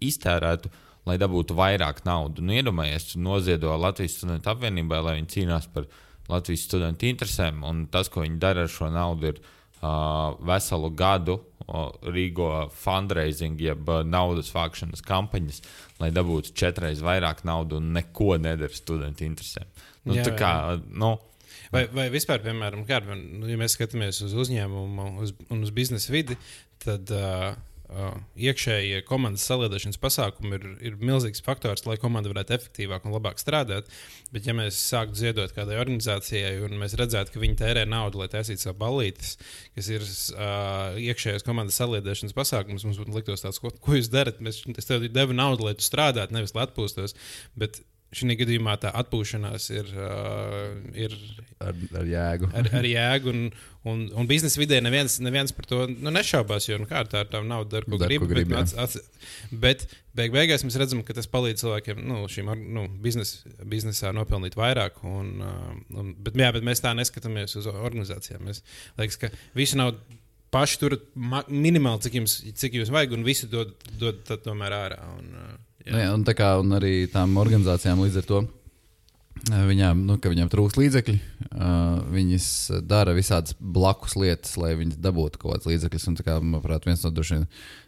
[0.00, 0.70] iztērētu,
[1.06, 2.44] lai dabūtu vairāk naudas.
[2.44, 5.86] Nu, Iedomājieties, noziedo Latvijas studentu apvienībai, lai viņi cīnās par
[6.28, 11.40] Latvijas studentu interesēm, un tas, ko viņi dara ar šo naudu, ir uh, veselu gadu
[11.68, 15.60] rīko fundraising, jeb naudas vākšanas kampaņas,
[15.98, 19.68] lai dabūtu četreiz vairāk naudas un neko nedara studentu interesēm.
[20.08, 20.52] Nu, jā, kā,
[20.88, 21.16] nu,
[21.68, 26.14] Vai, vai vispār, piemēram, kā, nu, ja mēs skatāmies uz uzņēmumu uz, un uz biznesa
[26.14, 26.38] vidi,
[26.80, 27.50] tad uh,
[27.88, 33.40] uh, iekšējie komandas saliedēšanas pasākumi ir, ir milzīgs faktors, lai komanda varētu efektīvāk un labāk
[33.40, 33.90] strādāt.
[34.34, 38.30] Bet, ja mēs sāktu ziedot kādai organizācijai un mēs redzētu, ka viņi tērē naudu, lai
[38.32, 39.36] taisītu savu balītis,
[39.76, 44.42] kas ir uh, iekšējās komandas saliedēšanas pasākums, mums liktos tāds, ko, ko jūs darat.
[44.44, 47.16] Mēs, es tev devu naudu, lai tu strādātu, nevis lai atpūstos.
[47.58, 47.80] Bet
[48.14, 51.14] šī gadījumā tā atpūšanās ir, uh, ir
[51.60, 52.48] ar, ar jēgu.
[52.56, 53.42] Ar, ar jēgu un,
[53.88, 57.32] un, un biznesa vidē neviens, neviens par to nu, nešaubās, jo nu, kā tā ir
[57.32, 58.24] tā nauda, dar, ko dar, grib.
[58.24, 59.84] Ko grib bet, ats, ats, bet
[60.16, 63.34] beig beigās mēs redzam, ka tas palīdz cilvēkiem nu, šīm nu, biznes,
[63.68, 65.02] biznesā nopelnīt vairāk.
[65.08, 65.68] Un, uh,
[66.00, 68.48] un, bet, jā, bet mēs tā neskatāmies uz organizācijām.
[68.48, 68.64] Mēs
[69.00, 69.98] liekas, ka visi nav
[70.54, 70.96] paši tur
[71.52, 75.02] minimāli, cik jums, cik jums vajag, un visi dod, dod tomēr ārā.
[75.18, 75.56] Un, uh,
[75.88, 75.94] Jā.
[75.94, 78.44] Nu, jā, un, kā, un arī tām organizācijām līdz ar to.
[79.48, 81.14] Viņām, nu, viņām trūks līdzekļi.
[81.48, 82.48] Uh, viņas
[82.84, 86.08] dara visādas blakus lietas, lai viņas dabūtu kaut kādas līdzekļus.
[86.10, 87.46] Un, kā, manuprāt, viens no droši vien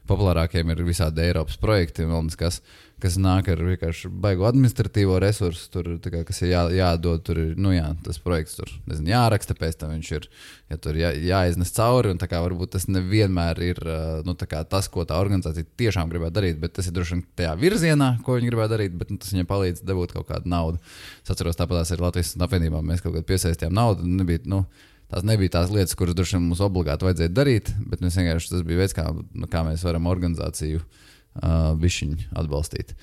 [0.08, 2.06] populārākajiem ir visādi Eiropas projekti.
[2.40, 2.62] Kas,
[3.00, 7.22] kas nāk ar vienkārši baigu administratīvo resursu, tur, kā, kas ir jā, jādod.
[7.26, 10.28] Tur ir nu, jā, tas projekts, tur nezinu, jāraksta, pēc tam viņš ir
[10.70, 12.12] ja jā, jāiznes cauri.
[12.14, 13.82] Un, kā, varbūt tas nevienmēr ir
[14.26, 18.12] nu, tas, ko tā organizācija tiešām gribētu darīt, bet tas ir droši vien tajā virzienā,
[18.26, 20.80] ko viņi gribētu darīt, bet nu, tas viņiem palīdz dabūt kaut kādu naudu.
[21.24, 22.84] Es atceros, tāpat tās ir Latvijas apvienībā.
[22.86, 24.06] Mēs kaut kādā piesaistījām naudu.
[24.20, 24.64] Nebija, nu,
[25.10, 28.78] Tās nebija tās lietas, kuras droši vien mums obligāti vajadzēja darīt, bet vienkārši tas bija
[28.78, 31.00] veids, kā, nu, kā mēs varam organizāciju uh,
[31.38, 32.94] uh, višķiņu atbalstīt.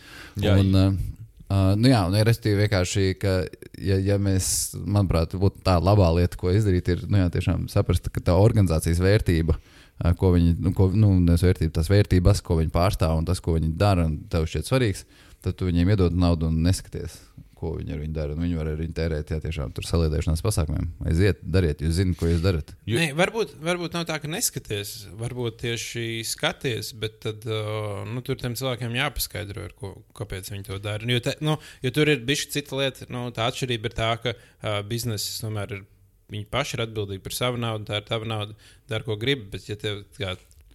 [0.44, 1.00] Jā, un, uh,
[1.48, 3.40] uh, nu jā, un ir restīvi vienkārši, ka,
[3.80, 8.10] ja, ja mēs, manuprāt, būtu tā labā lieta, ko izdarīt, ir nu jā, tiešām saprast,
[8.14, 9.58] ka tā organizācijas vērtība.
[9.58, 13.58] Uh, ko viņi, nu, ko, nu, vērtība, tās vērtības, ko viņi pārstāv un tas, ko
[13.58, 15.08] viņi dara, un tev šķiet svarīgs,
[15.42, 17.18] tad tu viņiem iedod naudu un neskaties,
[17.58, 18.36] ko viņi ar viņu dara.
[18.36, 20.88] Un viņi var arī tērēt, ja tiešām tur saliedēšanās pasākumiem.
[21.10, 22.74] Aiziet, dariet, jūs zināt, ko jūs darat.
[22.88, 28.40] Nē, varbūt, varbūt nav tā, ka neskaties, varbūt tieši skaties, bet tad, uh, nu, tur
[28.42, 31.10] tiem cilvēkiem jāpaskaidro, ko, kāpēc viņi to dara.
[31.10, 33.10] Jo, te, nu, jo tur ir bijusi cita lieta.
[33.14, 35.86] Nu, tā atšķirība ir tā, ka uh, biznesa tomēr ir.
[36.28, 38.56] Viņi paši ir atbildīgi par savu naudu, tā ir tava nauda,
[38.92, 39.46] dara, ko grib.
[39.54, 40.34] Bet, ja tev kā,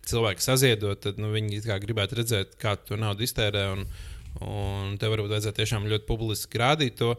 [0.09, 3.67] cilvēki saziedot, tad nu, viņi gribētu redzēt, kā tu to naudu iztērē.
[3.75, 4.12] Un, uh,
[4.49, 7.15] Un tev varbūt vajadzētu tiešām ļoti publiski rādīt to,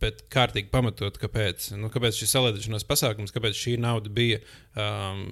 [0.00, 4.40] bet kārtīgi pamatot, kāpēc, nu, kāpēc šis salīdzināšanās pasākums, kāpēc šī nauda bija,
[4.80, 5.24] um,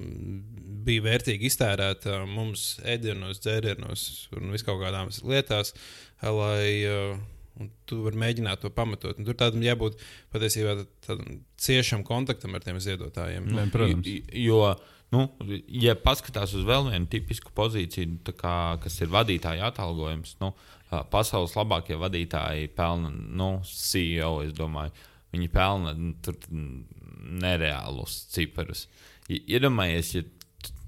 [0.85, 5.73] bija vērtīgi iztērēta mums ēdienos, dzērienos un viskaut kādās lietās,
[6.23, 7.17] lai uh,
[7.89, 9.19] tu vari mēģināt to pamatot.
[9.19, 10.01] Un tur tādam jābūt
[10.33, 10.77] patiesībā
[11.07, 13.49] tādam ciešam kontaktam ar tiem ziedotājiem.
[13.57, 14.09] Ne, protams.
[14.37, 14.75] Jo,
[15.13, 15.27] nu,
[15.69, 21.55] ja paskatās uz vēl vienu tipisku pozīciju, kā, kas ir vadītāja atalgojums, nu, uh, pasaules
[21.57, 24.93] labākie vadītāji pelna, nu, CEO, es domāju,
[25.33, 28.87] viņi pelna nu, tur nereālus ciparus.
[29.33, 30.25] Iedomājieties, ja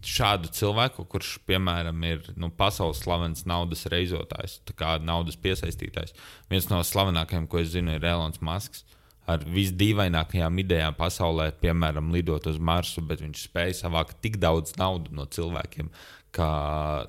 [0.05, 6.12] šādu cilvēku, kurš, piemēram, ir nu, pasaules slavens naudas reizotājs, kā naudas piesaistītājs.
[6.51, 8.85] Viens no slavenākajiem, ko es zinu, ir Elonas Masks.
[9.31, 15.14] Ar visdīvainākajām idejām pasaulē, piemēram, lidot uz Marsu, bet viņš spēja savākt tik daudz naudas
[15.16, 15.89] no cilvēkiem,
[16.35, 16.49] ka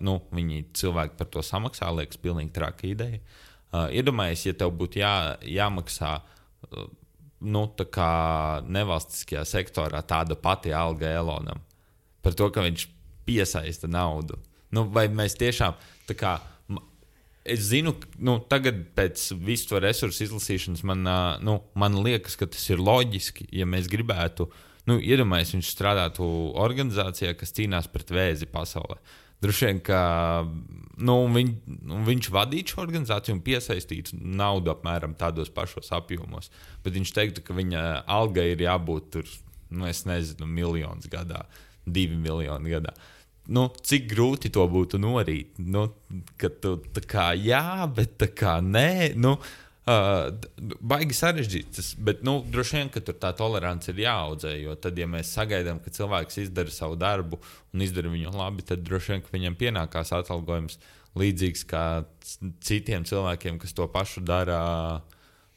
[0.06, 1.90] nu, viņi cilvēki par to samaksā.
[1.96, 3.24] Liekas, pilnīgi traka ideja.
[3.76, 5.16] Uh, Iedomājieties, ja tev būtu jā,
[5.58, 6.20] jāmaksā.
[6.70, 6.88] Uh,
[7.46, 8.10] Nu, tā kā
[8.64, 11.60] nevalstiskajā sektorā tāda pati alga Elonam
[12.26, 12.88] par to, ka viņš
[13.28, 14.40] piesaista naudu.
[14.74, 15.76] Nu, vai mēs tiešām
[16.10, 16.32] tā kā
[17.46, 21.06] es zinu, nu, tagad pēc visu to resursu izlasīšanas man,
[21.46, 24.50] nu, man liekas, ka tas ir loģiski, ja mēs gribētu.
[24.90, 26.26] Nu, Iedomājieties, viņš strādātu
[26.62, 29.00] organizācijā, kas cīnās pret vēzi pasaulē.
[29.42, 30.00] Droši vien, ka
[31.06, 31.50] nu, viņ,
[31.90, 36.52] nu, viņš vadītu šo organizāciju un piesaistītu naudu apmēram tādos pašos apjomos.
[36.86, 39.34] Bet viņš teiktu, ka viņa alga ir jābūt tur,
[39.74, 41.44] nu, es nezinu, miljonus gadā,
[41.86, 42.96] divi miljoni gadā.
[42.96, 43.15] Uh,
[43.48, 45.60] nu, cik grūti to būtu norīt.
[45.62, 45.88] Nu,
[46.42, 49.14] kad tu tā kā jā, bet tā kā nē.
[49.20, 49.38] Nu,
[49.86, 50.32] Uh,
[50.82, 54.56] baigi sarežģīts, bet nu, droši vien, ka tur tā tolerance ir jāaudzē.
[54.58, 57.38] Jo tad, ja mēs sagaidām, ka cilvēks izdara savu darbu
[57.70, 60.80] un izdara viņu labi, tad droši vien, viņam pienākās atalgojums
[61.22, 61.84] līdzīgs kā
[62.66, 64.58] citiem cilvēkiem, kas to pašu dara.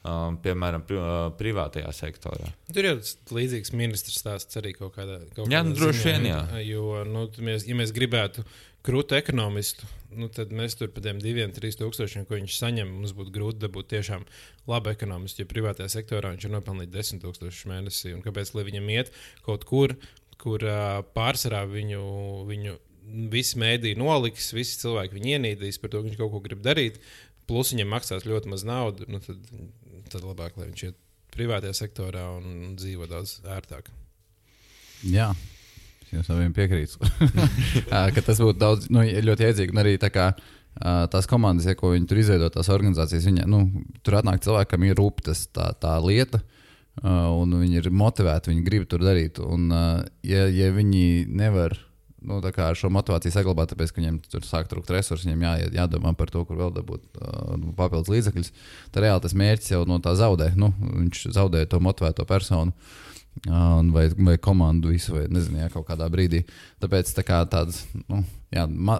[0.08, 2.48] Um, piemēram, pri, uh, privātajā sektorā.
[2.72, 3.00] Tur ir
[3.34, 5.46] līdzīgs ministrs stāsts arī kaut kādā veidā.
[5.52, 6.40] Jā, nu, droši vien, jā.
[6.64, 8.44] Jo, nu, mēs, ja mēs gribētu
[8.86, 13.14] krūtu ekonomistu, nu, tad mēs tur par tiem diviem, trīs tūkstošiem, ko viņš saņem, mums
[13.16, 14.24] būtu grūti dabūt tiešām
[14.70, 15.42] labu ekonomistu.
[15.42, 18.14] Jo privātajā sektorā viņš ir nopelnījis desmit tūkstošus mēnesī.
[18.16, 19.12] Un kāpēc viņam iet
[19.46, 19.96] kaut kur,
[20.40, 22.04] kur uh, pārsvarā viņu,
[22.48, 22.78] viņu
[23.32, 27.00] visi mēdī noliks, visi cilvēki viņu ienīdīs par to, ka viņš kaut ko grib darīt.
[27.48, 29.08] Plus viņam maksās ļoti maz naudas.
[29.08, 29.40] Nu, tad
[30.12, 30.98] tad labāk, lai viņš iet
[31.34, 33.90] privātajā sektorā un dzīvo daudz ērtāk.
[35.06, 35.30] Jā.
[36.08, 37.04] Es saviem piekrītu.
[38.14, 39.74] ka tas būtu daudz, nu, ļoti iedzīgi.
[39.74, 40.30] Un arī tā kā
[41.12, 43.64] tās komandas, ja, ko viņi tur izveido, tās organizācijas, viņa, nu,
[44.06, 46.40] tur atnāk cilvēki, kam ir rūpīgas tā, tā lieta.
[46.98, 49.38] Uh, un viņi ir motivēti, viņi grib tur darīt.
[49.38, 51.76] Un, uh, ja, ja viņi nevar
[52.22, 56.14] nu, ar šo motivāciju saglabāt, tāpēc, ka viņiem tur sāk trūkt resursi, viņiem jā, jādomā
[56.18, 58.50] par to, kur vēl dabūt uh, papildus līdzekļus.
[58.94, 60.50] Tad reāli tas mērķis jau no tā zaudē.
[60.58, 62.74] Nu, viņš zaudē to motivēto personu.
[63.46, 66.42] Uh, vai, vai komandu visu, vai nezinu, jā, kaut kādā brīdī.
[66.82, 68.98] Tāpēc tā kā tāds, nu, jā, ma,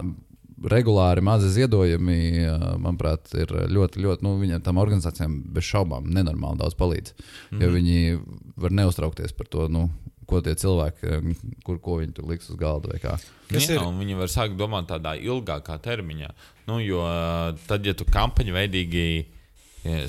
[0.71, 6.61] regulāri mazi ziedojumi, uh, manuprāt, ir ļoti, ļoti, nu, viņam tam organizācijām bez šaubām nenormāli
[6.61, 7.15] daudz palīdz.
[7.15, 7.63] Mm -hmm.
[7.63, 7.75] Jo mhm.
[7.75, 9.89] viņi var neuztraukties par to, nu,
[10.29, 12.95] ko tie cilvēki, eh, kur ko viņi tur liks uz galda.
[13.01, 13.83] Kas Jā, ir?
[13.99, 16.31] Viņi var sākt domāt tādā ilgākā termiņā.
[16.69, 19.09] Nu, jo eh, tad, ja tu kampaņu veidīgi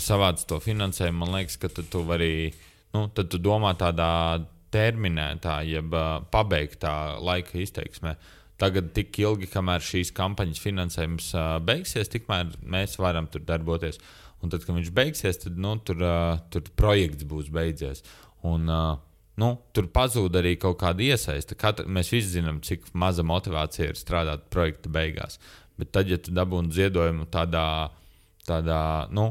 [0.03, 2.51] savāc to finansējumu, man liekas, ka tu vari,
[2.93, 4.43] nu, tad tu domā tādā
[4.75, 8.15] terminētā, jeb eh, pabeigtā laika izteiksmē.
[8.61, 13.97] Tagad tik ilgi, kamēr šīs kampaņas finansējums uh, beigsies, tikmēr mēs varam tur darboties.
[14.45, 18.05] Un tad, kad viņš beigsies, tad nu, tur, uh, tur projekts būs beidzies.
[18.45, 18.99] Un, uh,
[19.39, 21.57] nu, tur pazūd arī kaut kāda iesaiste.
[21.59, 25.39] Katra, mēs visi zinām, cik maza motivācija ir strādāt projekta beigās.
[25.81, 27.91] Bet tad, ja tu dabūji ziedojumu tādā,
[28.49, 28.83] tādā
[29.17, 29.31] nu,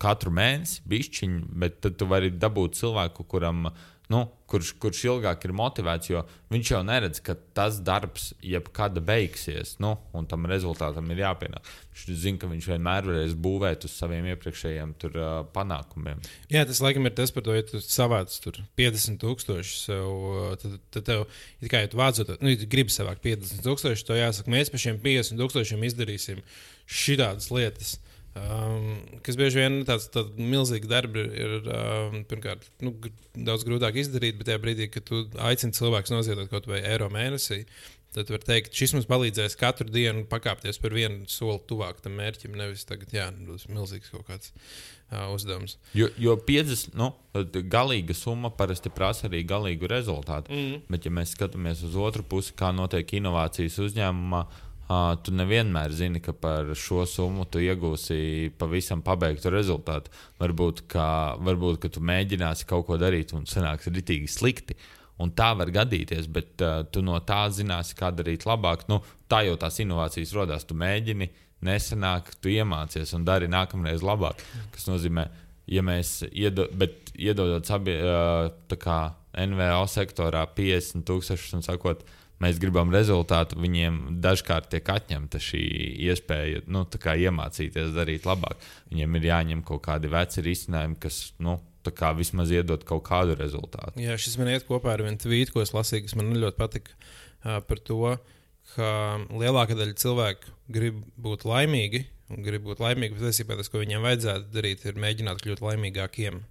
[0.00, 3.68] katru mēnesi, bišķiņu, bet tad tu vari dabūt cilvēku, kuram
[4.12, 9.74] nu, kurš, kurš ilgāk ir motivēts, jo viņš jau neredz, ka tas darbs jebkad beigsies,
[9.84, 11.68] nu, un tam rezultātam ir jāpienāk.
[11.92, 16.24] Viņš zina, ka viņš vienmēr varēs būvēt uz saviem iepriekšējiem tur, uh, panākumiem.
[16.52, 18.32] Jā, tas laikam ir tas par to, ja tu savāc
[18.80, 20.08] 50,000 sev,
[20.64, 21.28] tad, tad tev,
[21.68, 26.44] kā jau vācot, nu, ja gribi savākt 50,000, to jāsaka, mēs par šiem 50,000 izdarīsim
[26.88, 27.98] šādas lietas.
[28.38, 28.88] Um,
[29.24, 32.94] kas bieži vien tāds, tāds milzīgs darbs ir um, pirmkārt nu,
[33.34, 37.62] daudz grūtāk izdarīt, bet tajā brīdī, kad tu aicini cilvēku noziedot kaut vai eiro mēnesī,
[38.16, 42.56] tad var teikt, šis mums palīdzēs katru dienu pakāpties par vienu soli tuvāk tam mērķim.
[42.58, 45.76] Nevis tagad, jā, tas ir milzīgs kaut kāds uh, uzdevums.
[45.96, 47.10] Jo, jo 50, nu,
[47.70, 50.54] galīga summa parasti prasa arī galīgu rezultātu.
[50.54, 50.86] Mm.
[50.88, 56.20] Bet, ja mēs skatāmies uz otru pusi, kā notiek inovācijas uzņēmumā, Uh, tu nevienmēr zini,
[56.24, 60.12] ka par šo summu tu iegūsi pavisam pabeigtu rezultātu.
[60.40, 61.08] Varbūt, ka,
[61.44, 64.78] varbūt, ka tu mēģināsi kaut ko darīt un sanāks ritīgi slikti.
[65.20, 68.86] Un tā var gadīties, bet uh, tu no tā zināsi, kā darīt labāk.
[68.88, 70.64] Nu, tā jau tās inovācijas radās.
[70.64, 71.28] Tu mēģini,
[71.68, 74.40] nesanāk, tu iemācies un dari nākamreiz labāk.
[74.72, 75.26] Tas nozīmē,
[75.68, 76.68] ja mēs iedo,
[77.18, 84.88] iedodam uh, NVO sektorā 50 tūkstošus un sakot, uh, mēs gribam rezultātu, viņiem dažkārt tiek
[84.94, 85.62] atņemta šī
[86.08, 88.60] iespēja nu, iemācīties darīt labāk.
[88.92, 91.58] Viņiem ir jāņem kaut kādi veci risinājumi, kas nu,
[92.18, 93.96] vismaz iedod kaut kādu rezultātu.
[94.02, 96.92] Jā, šis man iet kopā ar vienu tvītu, ko es lasīju, kas man ļoti patika
[96.92, 98.18] uh, par to,
[98.74, 98.90] ka
[99.32, 102.04] lielākā daļa cilvēku grib būt laimīgi.
[102.28, 106.42] Un grib būt laimīgi, bet patiesībā tas, ko viņiem vajadzētu darīt, ir mēģināt kļūt laimīgākiem.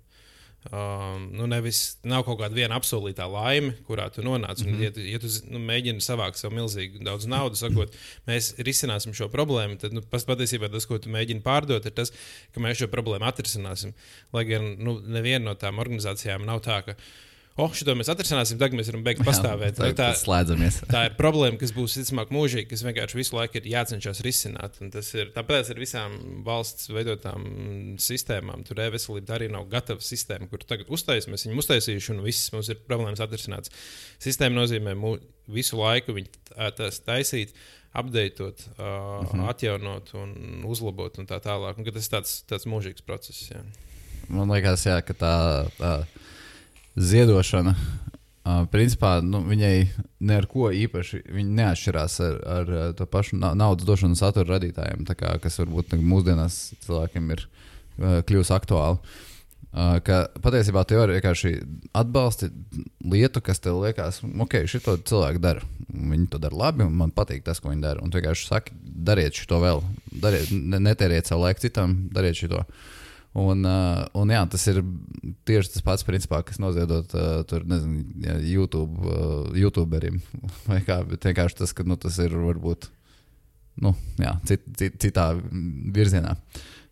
[0.67, 4.59] Um, nu nevis, nav kaut kāda viena apsolītā laime, kurā tu nonāc.
[4.63, 4.83] Mm -hmm.
[4.83, 7.95] Ja tu, ja tu nu, mēģini savākt savu milzīgu daudz naudas, sakot,
[8.27, 12.11] mēs risināsim šo problēmu, tad nu, patiesībā tas, ko tu mēģini pārdot, ir tas,
[12.51, 13.93] ka mēs šo problēmu atrisināsim.
[14.33, 16.95] Lai gan nu, neviena no tām organizācijām nav tā, ka
[17.61, 19.79] oh, šo mēs atrisināsim, tagad mēs varam beigt pastāvēt.
[19.81, 20.79] Jā, tā, slēdzamies.
[20.93, 24.77] tā ir problēma, kas būs visticamāk mūžīga, kas vienkārši visu laiku ir jācenšas risināt.
[24.81, 27.47] Ir tāpēc ar visām valsts veidotām
[28.01, 28.65] sistēmām.
[28.67, 32.69] Tur e-veselība arī nav gatava sistēma, kur tagad uztaisīsim, mēs viņu uztaisījuši un viss mums
[32.73, 33.73] ir problēmas atrisināts.
[34.23, 35.17] Sistēma nozīmē mū,
[35.49, 36.45] visu laiku viņu
[37.07, 37.57] taisīt.
[37.97, 38.83] Apdeitot, uh,
[39.23, 39.47] uh -huh.
[39.49, 41.79] atjaunot, un uzlabot, un tā tālāk.
[41.79, 43.47] Un, tas ir tāds, tāds mūžīgs process.
[43.49, 43.63] Jā.
[44.29, 45.33] Man liekas, jā, ka tā,
[45.79, 45.93] tā
[46.97, 47.75] ziedošana.
[48.47, 49.73] Uh, principā nu, viņai
[50.23, 56.59] neko īpaši neatšķirās ar, ar to pašu naudas došanu satura radītājiem, kā, kas varbūt mūsdienās
[56.85, 59.01] cilvēkiem ir uh, kļuvusi aktuāli.
[59.67, 61.51] Uh, ka patiesībā tu jau vienkārši
[61.99, 62.47] atbalsti
[63.03, 65.67] lietu, kas tev liekas, ok, šito cilvēku dara.
[65.91, 68.01] Viņi to dara labi, un man patīk tas, ko viņi dara.
[68.01, 69.83] Un tu vienkārši saki, dariet šo vēl,
[70.23, 72.63] dariet, netēriet savu laiku citam, dariet šo.
[72.63, 72.96] Uh,
[73.37, 74.79] Un, uh, un jā, tas ir
[75.45, 80.17] tieši tas pats, principā, kas noziedot uh, tur, nezinu, jā, YouTube, uh, YouTuberim.
[80.69, 82.89] Vai kā, bet vienkārši tas, ka nu, tas ir varbūt
[83.85, 86.33] nu, jā, cit, cit, citā virzienā.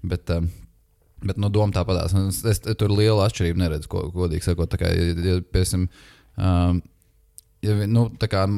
[0.05, 0.51] Bet, um,
[1.25, 2.13] bet nu, doma tāpatās.
[2.29, 4.77] Es, es, tur lielu atšķirību neredzu, ko, godīgi sakot.
[4.77, 5.89] Kā, ja, ja, piesim,
[6.37, 6.83] um,
[7.65, 8.11] ja, nu,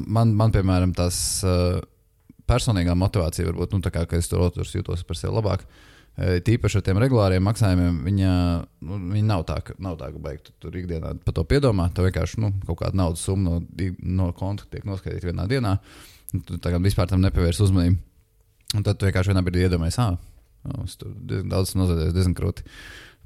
[0.03, 1.79] man, man, piemēram, tas uh,
[2.51, 5.63] personīgā motivācija varbūt, nu, kā es tur jūtos par sevi labāk.
[5.63, 5.85] Uh,
[6.17, 8.29] Tīpaši ar tiem regulāriem maksājumiem, viņa,
[8.89, 11.93] nu, viņa nav tā, ka, nav tā, ka beigtu tur ikdienā par to piedomāt.
[11.93, 15.75] Tev vienkārši nu, kaut kāda naudas summa no, no konta tiek noskaitīta vienā dienā.
[16.33, 18.01] Tu tā kā vispār tam nepievērs uzmanību.
[18.75, 20.17] Un tad tu vienkārši vienā brīdī iedomājies, ah,
[20.83, 22.65] es tur diezgan daudz nozadzies, diezgan krūti.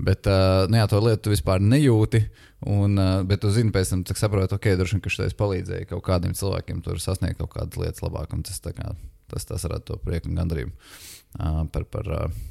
[0.01, 2.25] Bet uh, nu, jā, to lietu tu vispār nejūti.
[2.67, 6.03] Un, uh, bet tu zini, pēc tam saproti, ok, droši vien, ka šis palīdzēja kaut
[6.11, 8.35] kādiem cilvēkiem tur sasniegt kaut kādas lietas labāk.
[8.45, 8.93] Tas, kā,
[9.31, 11.87] tas, tas rada to prieku un gandarījumu uh, par.
[11.87, 12.41] par uh,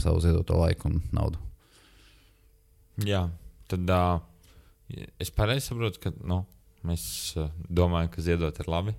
[0.00, 1.40] savu ziedoto laiku un naudu.
[3.06, 3.26] Jā,
[3.70, 4.20] tad uh,
[5.20, 6.42] es pareizi saprotu, ka nu,
[6.86, 7.04] mēs
[7.40, 8.94] uh, domājam, ka ziedot ir labi.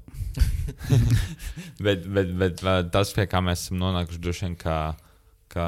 [1.86, 2.64] bet, bet, bet
[2.94, 4.78] tas, pie kā mēs esam nonākuši, droši vien, ka,
[5.54, 5.68] ka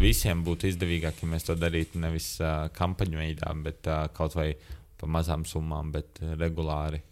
[0.00, 4.52] visiem būtu izdevīgāk, ja mēs to darītu nevis uh, kampaņu veidā, bet uh, kaut vai
[5.00, 7.02] pa mazām summām, bet uh, regulāri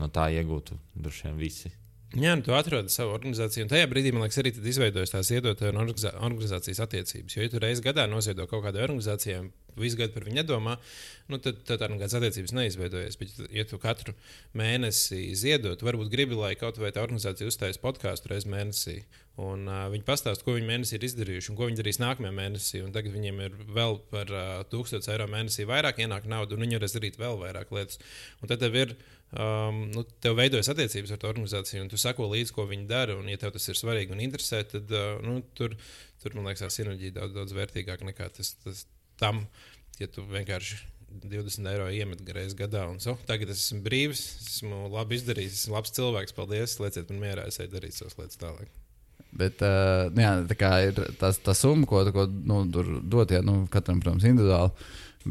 [0.00, 1.72] no tā iegūtu droši vien visi.
[2.12, 5.72] Jā, nu, tu atrodi savu organizāciju, un tajā brīdī, man liekas, arī izveidojas tās iedotāju
[5.72, 7.36] un organizācijas attiecības.
[7.38, 9.46] Jo, ja tu reizes gadā noziedo kaut kādai organizācijai,
[9.80, 10.74] visu gadu par viņu nedomā,
[11.32, 13.16] nu, tad, tad tādas attiecības neizveidojas.
[13.16, 14.12] Bet, ja tu katru
[14.58, 18.98] mēnesi ziedot, varbūt gribi, lai kaut vai tā organizācija uzstājas podkāstu reizes mēnesī,
[19.40, 22.84] un uh, viņi pastāsta, ko viņi mēnesī ir izdarījuši un ko viņi darīs nākamajā mēnesī.
[22.92, 26.98] Tagad viņiem ir vēl par uh, 1000 eiro mēnesī vairāk ienāk nauda, un viņi varēs
[26.98, 28.02] darīt vēl vairāk lietas.
[28.44, 28.96] Un tad tev ir
[29.32, 33.16] um, nu, tev veidojas attiecības ar to organizāciju, un tu sako līdzi, ko viņi dara.
[33.18, 35.76] Un, ja tev tas ir svarīgi un interesē, tad uh, nu, tur,
[36.22, 38.86] tur, man liekas, tā sinerģija daudz, daudz vērtīgāka nekā tas, tas
[39.20, 39.44] tam,
[40.00, 40.80] ja tu vienkārši
[41.22, 45.76] 20 eiro iemet reizes gadā, un so, tagad es esmu brīvs, esmu labi izdarījis, esmu
[45.76, 48.70] labs cilvēks, paldies, lieciet man mierā, es eju darīt savas lietas tālāk.
[49.32, 53.62] Bet uh, jā, tā ir tā, tā summa, ko, ko nu, tur dot, ja, nu,
[53.72, 54.72] katram, protams, individuāli.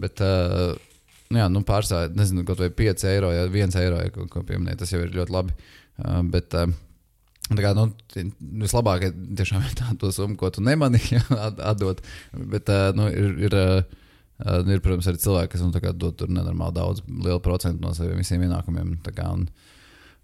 [0.01, 0.90] Bet, uh, nu,
[1.39, 4.81] jā, nu, pārstāvja, nezinu, kaut vai 5 eiro, ja 1 eiro, ja, ko, ko pieminēja,
[4.81, 5.55] tas jau ir ļoti labi.
[6.01, 6.71] Uh, bet, uh,
[7.51, 7.89] Kā, nu,
[8.61, 11.23] vislabāk ir tiešām tā summa, ko tu nemani ja,
[11.67, 11.99] atdot.
[12.31, 16.77] Bet uh, nu, ir, ir, uh, ir, protams, arī cilvēki, kas nu, dod tur nenormāli
[16.77, 18.93] daudz, lielu procentu no saviem visiem ienākumiem.
[19.09, 19.49] Kā, un,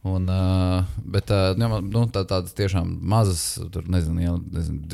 [0.08, 3.44] un, uh, bet uh, nu, tā, tādas tiešām mazas,
[3.76, 4.86] tur nezinu, jau, nezinu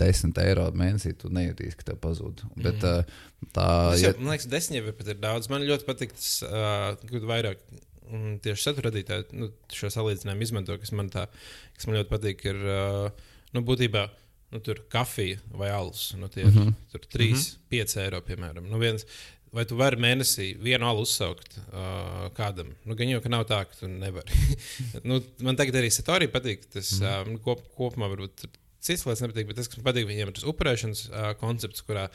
[0.00, 2.42] 10 eiro mēnesī, tu nejūtīsi, ka tev pazūd.
[2.48, 2.64] Mm.
[2.66, 3.20] Bet, uh,
[3.50, 4.18] tā, tas jau, ja...
[4.18, 5.50] Man liekas, 10 jau ir daudz.
[5.52, 7.62] Man ļoti patīk tas, uh, kad vairāk.
[8.10, 11.28] Un tieši satura radītāji nu, šo salīdzinājumu izmanto, kas man, tā,
[11.76, 12.46] kas man ļoti patīk.
[12.50, 14.08] Ir uh, nu, būtībā
[14.50, 16.10] nu, tur kafija vai alus.
[16.18, 17.04] Nu, tie ir mm -hmm.
[17.12, 17.56] 3, mm -hmm.
[17.70, 18.66] 5 eiro, piemēram.
[18.70, 19.06] Nu, viens,
[19.52, 22.74] vai tu vari mēnesī vienu alu uzsaukt uh, kādam?
[22.84, 24.32] Nu, gan jau, ka nav tā, ka tu nevari.
[25.08, 26.66] nu, man tagad arī Satorija patīk.
[26.72, 28.46] Tas mm uh, kop, kopumā varbūt
[28.80, 32.08] Cits lietas nepatīk, bet tas, kas man patīk, viņiem ir tas upurēšanas uh, koncepts, kurā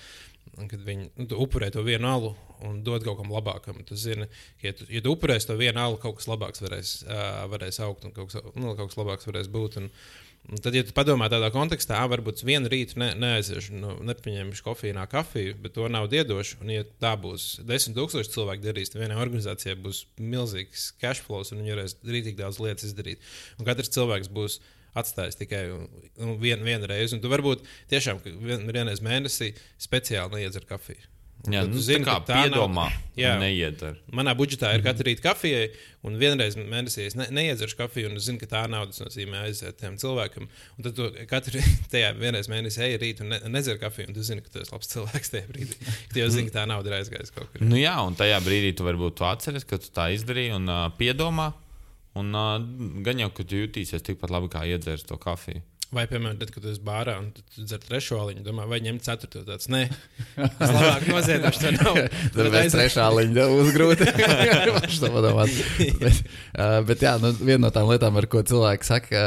[0.56, 2.36] viņi nu, upurē to vienu alu
[2.66, 3.82] un dod kaut kam labākam.
[3.86, 4.30] Tu zini,
[4.62, 7.82] ka, ja tu, ja tu upurēsi to vienu alu, kaut kas labāks varēs, uh, varēs
[7.86, 9.82] augt un kaut kas, nu, kaut kas labāks varēs būt.
[9.82, 9.92] Un,
[10.46, 15.08] Un tad, ja tu padomā tādā kontekstā, varbūt vienu rītu ne, neaiziešu, nu, nepaņemšu kofīnā
[15.10, 16.60] kafiju, bet to nav diedošu.
[16.62, 21.42] Un, ja tā būs desmit tūkstoši cilvēku darīs, tad vienai organizācijai būs milzīgs cash flow,
[21.50, 23.26] un viņi varēs rītīgi daudz lietas izdarīt.
[23.58, 24.60] Un katrs cilvēks būs
[24.96, 27.18] atstājis tikai nu, vienu, vienu reizi.
[27.18, 31.12] Un tu varbūt tiešām vien, vienreiz mēnesī speciāli neiedzer kafiju.
[31.46, 32.84] Jā, Tad nu, zini, tā kā nav- piedomā,
[33.20, 33.36] Jā.
[33.38, 34.00] neiedzer.
[34.18, 35.60] Manā budžetā ir katra rīta kafija,
[36.08, 39.78] un vienreiz mēnesī es ne, neiedzeršu kafiju, un es zinu, ka tā naudas nozīmē aiziet
[39.78, 40.48] tam cilvēkam.
[40.80, 40.98] Un tad
[41.30, 41.62] katru
[41.94, 44.74] tajā vienreiz mēnesī ej rīt un ne, nedzer kafiju, un tu zini, ka tu esi
[44.74, 45.78] labs cilvēks tajā brīdī.
[46.16, 47.62] Tu jau zini, ka tā nauda ir aizgājusi kaut kur.
[47.62, 50.88] Nu, jā, un tajā brīdī tu varbūt tu atceries, ka tu tā izdarīji un uh,
[50.98, 51.52] piedomā.
[52.16, 52.58] Un uh,
[53.06, 55.64] gan jau, ka tu jutīsies tikpat labi, kā iedzērs to kafiju.
[55.94, 58.82] Vai, piemēram, tad, kad tu esi bārā un tu, tu dzer trešo aliņu, domā, vai
[58.84, 59.70] ņemt ceturto tādu.
[59.72, 62.06] Nē, es labāk noziedošu to naudu.
[62.34, 64.08] Tad mēs trešā līnija uzgrūti.
[64.76, 65.46] Viņš to padomā.
[66.02, 66.20] Bet,
[66.90, 69.22] bet jā, nu, viena no tām lietām, ar ko cilvēki saka,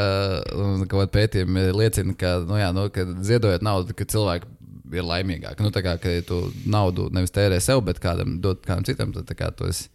[0.59, 4.51] un ko pētījumi liecina, ka, nu, jā, nu, ka ziedojot naudu, ka cilvēki
[4.99, 5.63] ir laimīgāki.
[5.65, 9.31] Nu, tā kā ka tu naudu nevis tērē sev, bet kādam dot kādam citam, tad
[9.31, 9.89] tā kā tu esi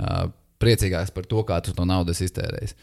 [0.00, 0.30] uh,
[0.62, 2.76] priecīgāks par to, kā tu to naudu esi iztērējis.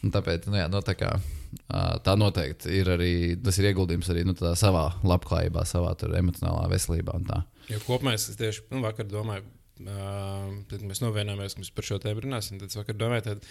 [0.00, 3.12] Un tāpēc nu, jā, nu, tā, kā, uh, tā noteikti ir arī
[3.44, 7.18] tas ir ieguldījums arī nu, savā labklājībā, savā emocionālā veselībā.
[7.68, 9.44] Jo kopumā es tieši nu, vakar domāju,
[9.84, 12.62] uh, kad mēs novienojāmies, ka mēs par šo tēmu runāsim.
[12.62, 13.44] Tad es vakar domāju tād,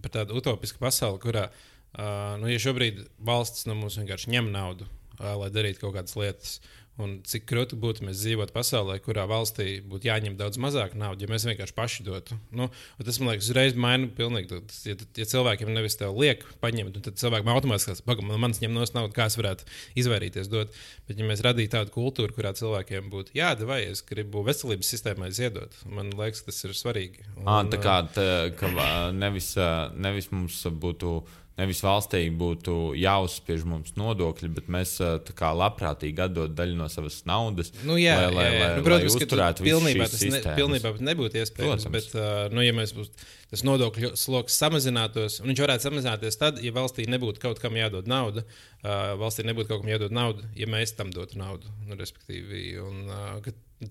[0.00, 4.88] par tādu utopisku pasauli, kurā, uh, nu, ja šobrīd valsts no mums vienkārši ņem naudu,
[5.18, 6.56] uh, lai darītu kaut kādas lietas.
[7.00, 11.30] Un cik grūti būtu mēs dzīvot pasaulē, kurā valstī būtu jāņem daudz mazāk naudas, ja
[11.30, 12.36] mēs vienkārši paši dotu.
[12.52, 12.66] Nu,
[13.00, 14.60] tas man liekas, uzreiz maina pilnīgi.
[14.68, 18.74] Tas, Ja, ja cilvēkiem nevis te liek paņemt, tad cilvēkiem automātiski skatās, pagaidi, man ņem
[18.74, 19.68] no naudas, kā es varētu
[20.02, 20.74] izvairīties dot.
[21.08, 25.76] Bet, ja mēs radītu tādu kultūru, kurā cilvēkiem būtu jādara, es gribu veselības sistēmai ziedot,
[25.88, 27.24] man liekas, tas ir svarīgi.
[27.38, 28.26] Un, À, tā kā tā,
[28.58, 28.72] ka,
[29.16, 29.54] nevis,
[29.96, 31.22] nevis mums būtu.
[31.58, 37.18] Nevis valstī būtu jāuzspiež mums nodokļi, bet mēs tā kā labprātīgi atdot daļu no savas
[37.28, 37.68] naudas.
[37.84, 38.62] Nu, jā, lai, lai, jā, jā.
[38.62, 41.84] lai, Nu, protams, lai ka pilnībā tas, ne, pilnībā nebūtu iespējams.
[41.84, 41.92] Protams.
[41.92, 43.12] Bet, uh, nu, ja mēs būs,
[43.52, 48.08] tas nodokļu sloks samazinātos, un viņš varētu samazināties tad, ja valstī nebūtu kaut kam jādod
[48.08, 51.68] nauda, uh, valstī nebūtu kaut kam jādod nauda, ja mēs tam dotu naudu.
[51.84, 53.04] Nu, respektīvi, un,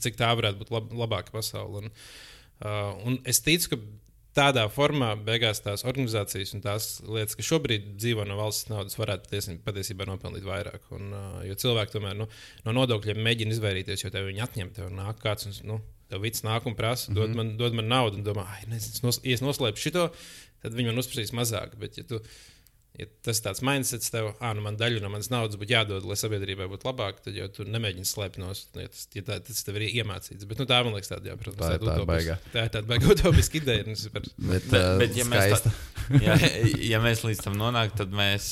[0.01, 1.85] cik tā varētu būt lab, labāka pasaule.
[1.85, 1.93] Un,
[2.65, 3.83] uh, un es ticu, ka
[4.37, 9.31] tādā formā beigās tās organizācijas un tās lietas, kas šobrīd dzīvo no valsts naudas, varētu
[9.33, 10.85] tiesn- patiesībā nopelnīt vairāk.
[10.95, 12.29] Un, uh, jo cilvēki tomēr nu,
[12.65, 15.49] no nodokļiem mēģina izvairīties, jo tev viņi atņem, tev nāk kāds.
[15.51, 18.63] Un, nu, Tev viss nāk un prasa, dod, man, dod man naudu, un domā, ah,
[18.75, 20.09] es nos, ja noslēpšu šo,
[20.59, 21.77] tad viņi man uzprasīs mazāk.
[21.79, 22.19] Bet, ja tu,
[22.99, 26.05] ja tas ir tāds mindsets, tev, ah, nu man daļa no manas naudas būtu jādod,
[26.09, 29.63] lai sabiedrībai būtu labāk, tad jau tu nemēģini slēpt no ja tas, ja tā, tas
[29.67, 30.47] tev ir iemācīts.
[30.49, 32.37] Bet nu, tā man liekas, tāda, jā, protams, Tā ir tāda baigā.
[32.53, 33.87] Tā ir tāda baigā utopiska ideja.
[33.95, 35.73] es par- Bet, Bet, bet ja, mēs tā,
[36.27, 36.35] ja,
[36.91, 38.51] ja mēs līdz tam nonāktu, tad, mēs,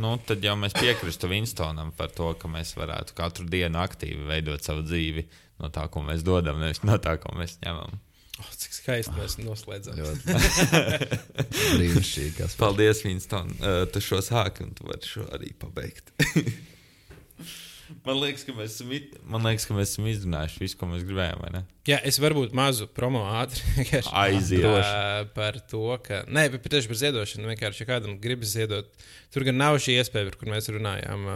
[0.00, 4.62] nu, tad jau mēs piekristu Winstonam par to, ka mēs varētu katru dienu aktīvi veidot
[4.64, 5.24] savu dzīvi
[5.62, 7.96] no tā, ko mēs dodam, nevis no tā, ko mēs ņemam.
[8.42, 10.00] Oh, cik skaisti mēs noslēdzam.
[11.78, 12.48] Brīnišķīgi.
[12.58, 13.52] Paldies, Winston.
[13.60, 16.10] Uh, tu šo sāki, un tu vari šo arī pabeigt.
[18.04, 18.92] Man liekas, ka mēs esam,
[19.28, 21.64] man liekas, ka mēs esam izrunājuši visu, ko mēs gribējām.
[21.84, 26.22] Jā, es varbūt mazu promo ātri ā, par to, ka.
[26.32, 27.50] Nē, bet tieši par ziedošanu.
[27.52, 28.88] Vienkārši, ja kādam gribas ziedot,
[29.34, 31.28] tur gan nav šī iespēja, par kur mēs runājām.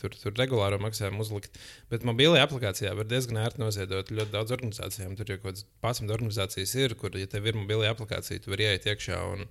[0.00, 1.60] Tur, tur regulāro maksājumu uzlikt.
[1.92, 5.18] Bet mobilajā aplikācijā var diezgan ērti noziedot ļoti daudz organizācijām.
[5.20, 8.70] Tur jau kaut kādas 11 organizācijas ir, kur, ja tev ir mobilajā aplikācija, tu vari
[8.70, 9.20] ieiet iekšā.
[9.34, 9.44] Un,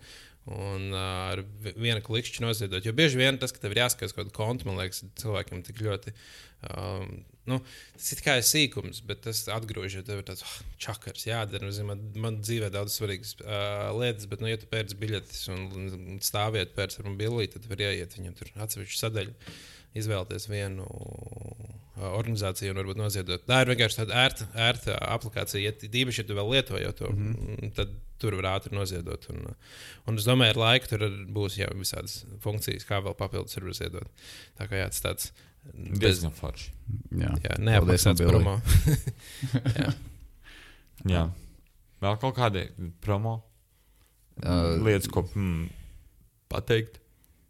[0.49, 2.85] Un uh, ar vi- vienu klikšķi noziedot.
[2.85, 5.81] Jo bieži vien tas, ka tev ir jāskatās kaut kāda konta, man liekas, cilvēkiem tik
[5.85, 6.13] ļoti.
[6.73, 7.19] Um,
[7.49, 7.59] nu,
[7.95, 11.69] tas ir kā sīkums, bet tas atgriež, ja tev ir tāds oh, čakars, jādara.
[11.69, 16.21] Nu, man, man dzīvē daudz svarīgas uh, lietas, bet, nu, ja tu pērci biļetes un
[16.25, 19.37] stāviet pēc ar mobili, tad var ieiet viņam tur atsevišķu sadaļu.
[19.97, 23.45] Izvēlēties vienu uh, organizāciju un varbūt noziedot.
[23.47, 25.63] Tā ir vienkārši tāda ērta, ērta aplikācija.
[25.63, 27.73] Ja tīpaši, ja tu vēl lieto jau to, mm -hmm.
[27.77, 29.25] tad tur var ātri noziedot.
[29.33, 29.75] Un, uh,
[30.07, 31.09] un es domāju, ar laiku tur
[31.39, 34.07] būs jau visādas funkcijas, kā vēl papildus var ziedot.
[34.59, 35.31] Tā kā jā, tas tāds
[35.73, 36.71] bez, Diezgan forši.
[37.11, 38.61] Jā, jā, neapmaksāts promo.
[39.81, 39.93] jā.
[41.05, 41.29] Jā.
[42.01, 42.69] Vēl kaut kādi
[43.01, 43.49] promo
[44.39, 45.67] Uh, lietas, ko mm,
[46.47, 47.01] pateikt.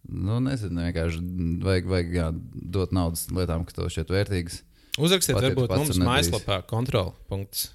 [0.08, 1.20] Nu, nezinu, vienkārši
[1.66, 2.30] vajag, vajag jā,
[2.78, 4.62] dot naudas lietām, kas tev šķiet vērtīgas.
[5.00, 7.70] Uzrakstiet, Pat, ja varbūt pats mums mājaslapā kontrol.s.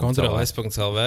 [0.00, 1.04] Kontrol.lv.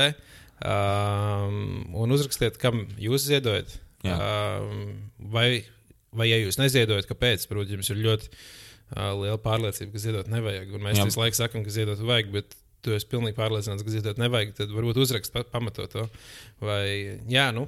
[0.64, 1.56] Um,
[2.00, 3.74] un uzrakstiet, kam jūs ziedojat.
[4.06, 4.16] Jā.
[4.16, 5.64] Um, vai,
[6.16, 7.48] vai, ja jūs neziedojat, kāpēc?
[7.50, 10.72] Protams, jums ir ļoti uh, liela pārliecība, ka ziedot nevajag.
[10.76, 11.08] Un mēs Jā.
[11.10, 14.56] visu laiku sakām, ka ziedot vajag, bet tu esi pilnīgi pārliecināts, ka ziedot nevajag.
[14.60, 16.08] Tad varbūt uzrakst pa, pamatot to.
[16.64, 17.68] Vai, jā, nu,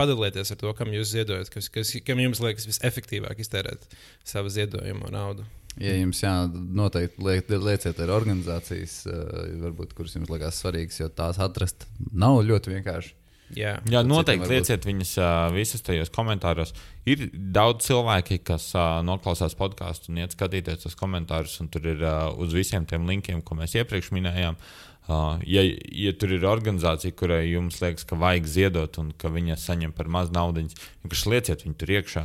[0.00, 3.86] padalieties ar to, kam jūs ziedojat, kas, kas, kam jums liekas visefektīvāk iztērēt
[4.26, 5.46] savu ziedojumu naudu.
[5.80, 11.10] Ja jums jā, noteikti liek, lieciet ar organizācijas, uh, varbūt, kuras jums liekas svarīgas, jo
[11.10, 13.14] tās atrast nav ļoti vienkārši.
[13.54, 16.72] Jā, Jā, noteikti lieciet viņas uh, visas tajos komentāros.
[17.06, 22.00] Ir daudz cilvēki, kas uh, noklausās podkāstu un iet skatīties tos komentārus, un tur ir
[22.02, 24.56] uh, uz visiem tiem linkiem, ko mēs iepriekš minējām.
[24.56, 29.58] Uh, ja, ja tur ir organizācija, kurai jums liekas, ka vajag ziedot un ka viņa
[29.60, 32.22] saņem par maz naudas, vienkārši lieciet viņu tur iekšā.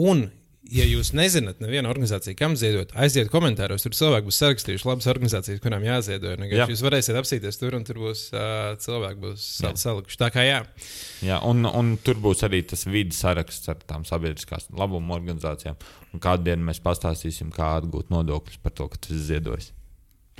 [0.00, 0.22] Un,
[0.72, 3.84] ja jūs nezināt, neviena organizācija, kam ziedot, aiziet komentāros.
[3.84, 6.32] Tur cilvēki būs sarakstījuši labas organizācijas, kurām jāziedo.
[6.32, 6.48] Jā.
[6.62, 6.68] Jā.
[6.72, 10.20] Jūs varēsiet apsīties tur, un tur būs uh, cilvēki, būs sal salikuši.
[10.24, 10.64] Tā kā jā,
[11.22, 15.76] Jā, un, un tur būs arī tas vidas saraksts ar tām sabiedriskās labuma organizācijām.
[16.16, 19.72] Un kādu dienu mēs pastāstīsim, kā atgūt nodokļus par to, ka tas ir ziedojis.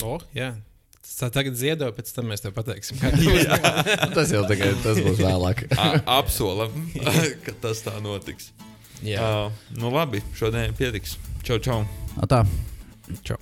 [0.09, 0.55] oh, jā.
[1.03, 5.21] Tā tagad ziedo, pēc tam mēs tev pateiksim, kā tas Tas jau tikai tas būs
[5.23, 5.65] vēlāk.
[6.07, 6.75] Apsolam,
[7.45, 8.51] ka tas tā notiks.
[9.03, 9.19] ir.
[9.19, 11.19] Uh, nu labi, šodien pietiks.
[11.47, 11.83] Čau, čau!
[12.31, 12.45] Tā.
[13.27, 13.39] Čau.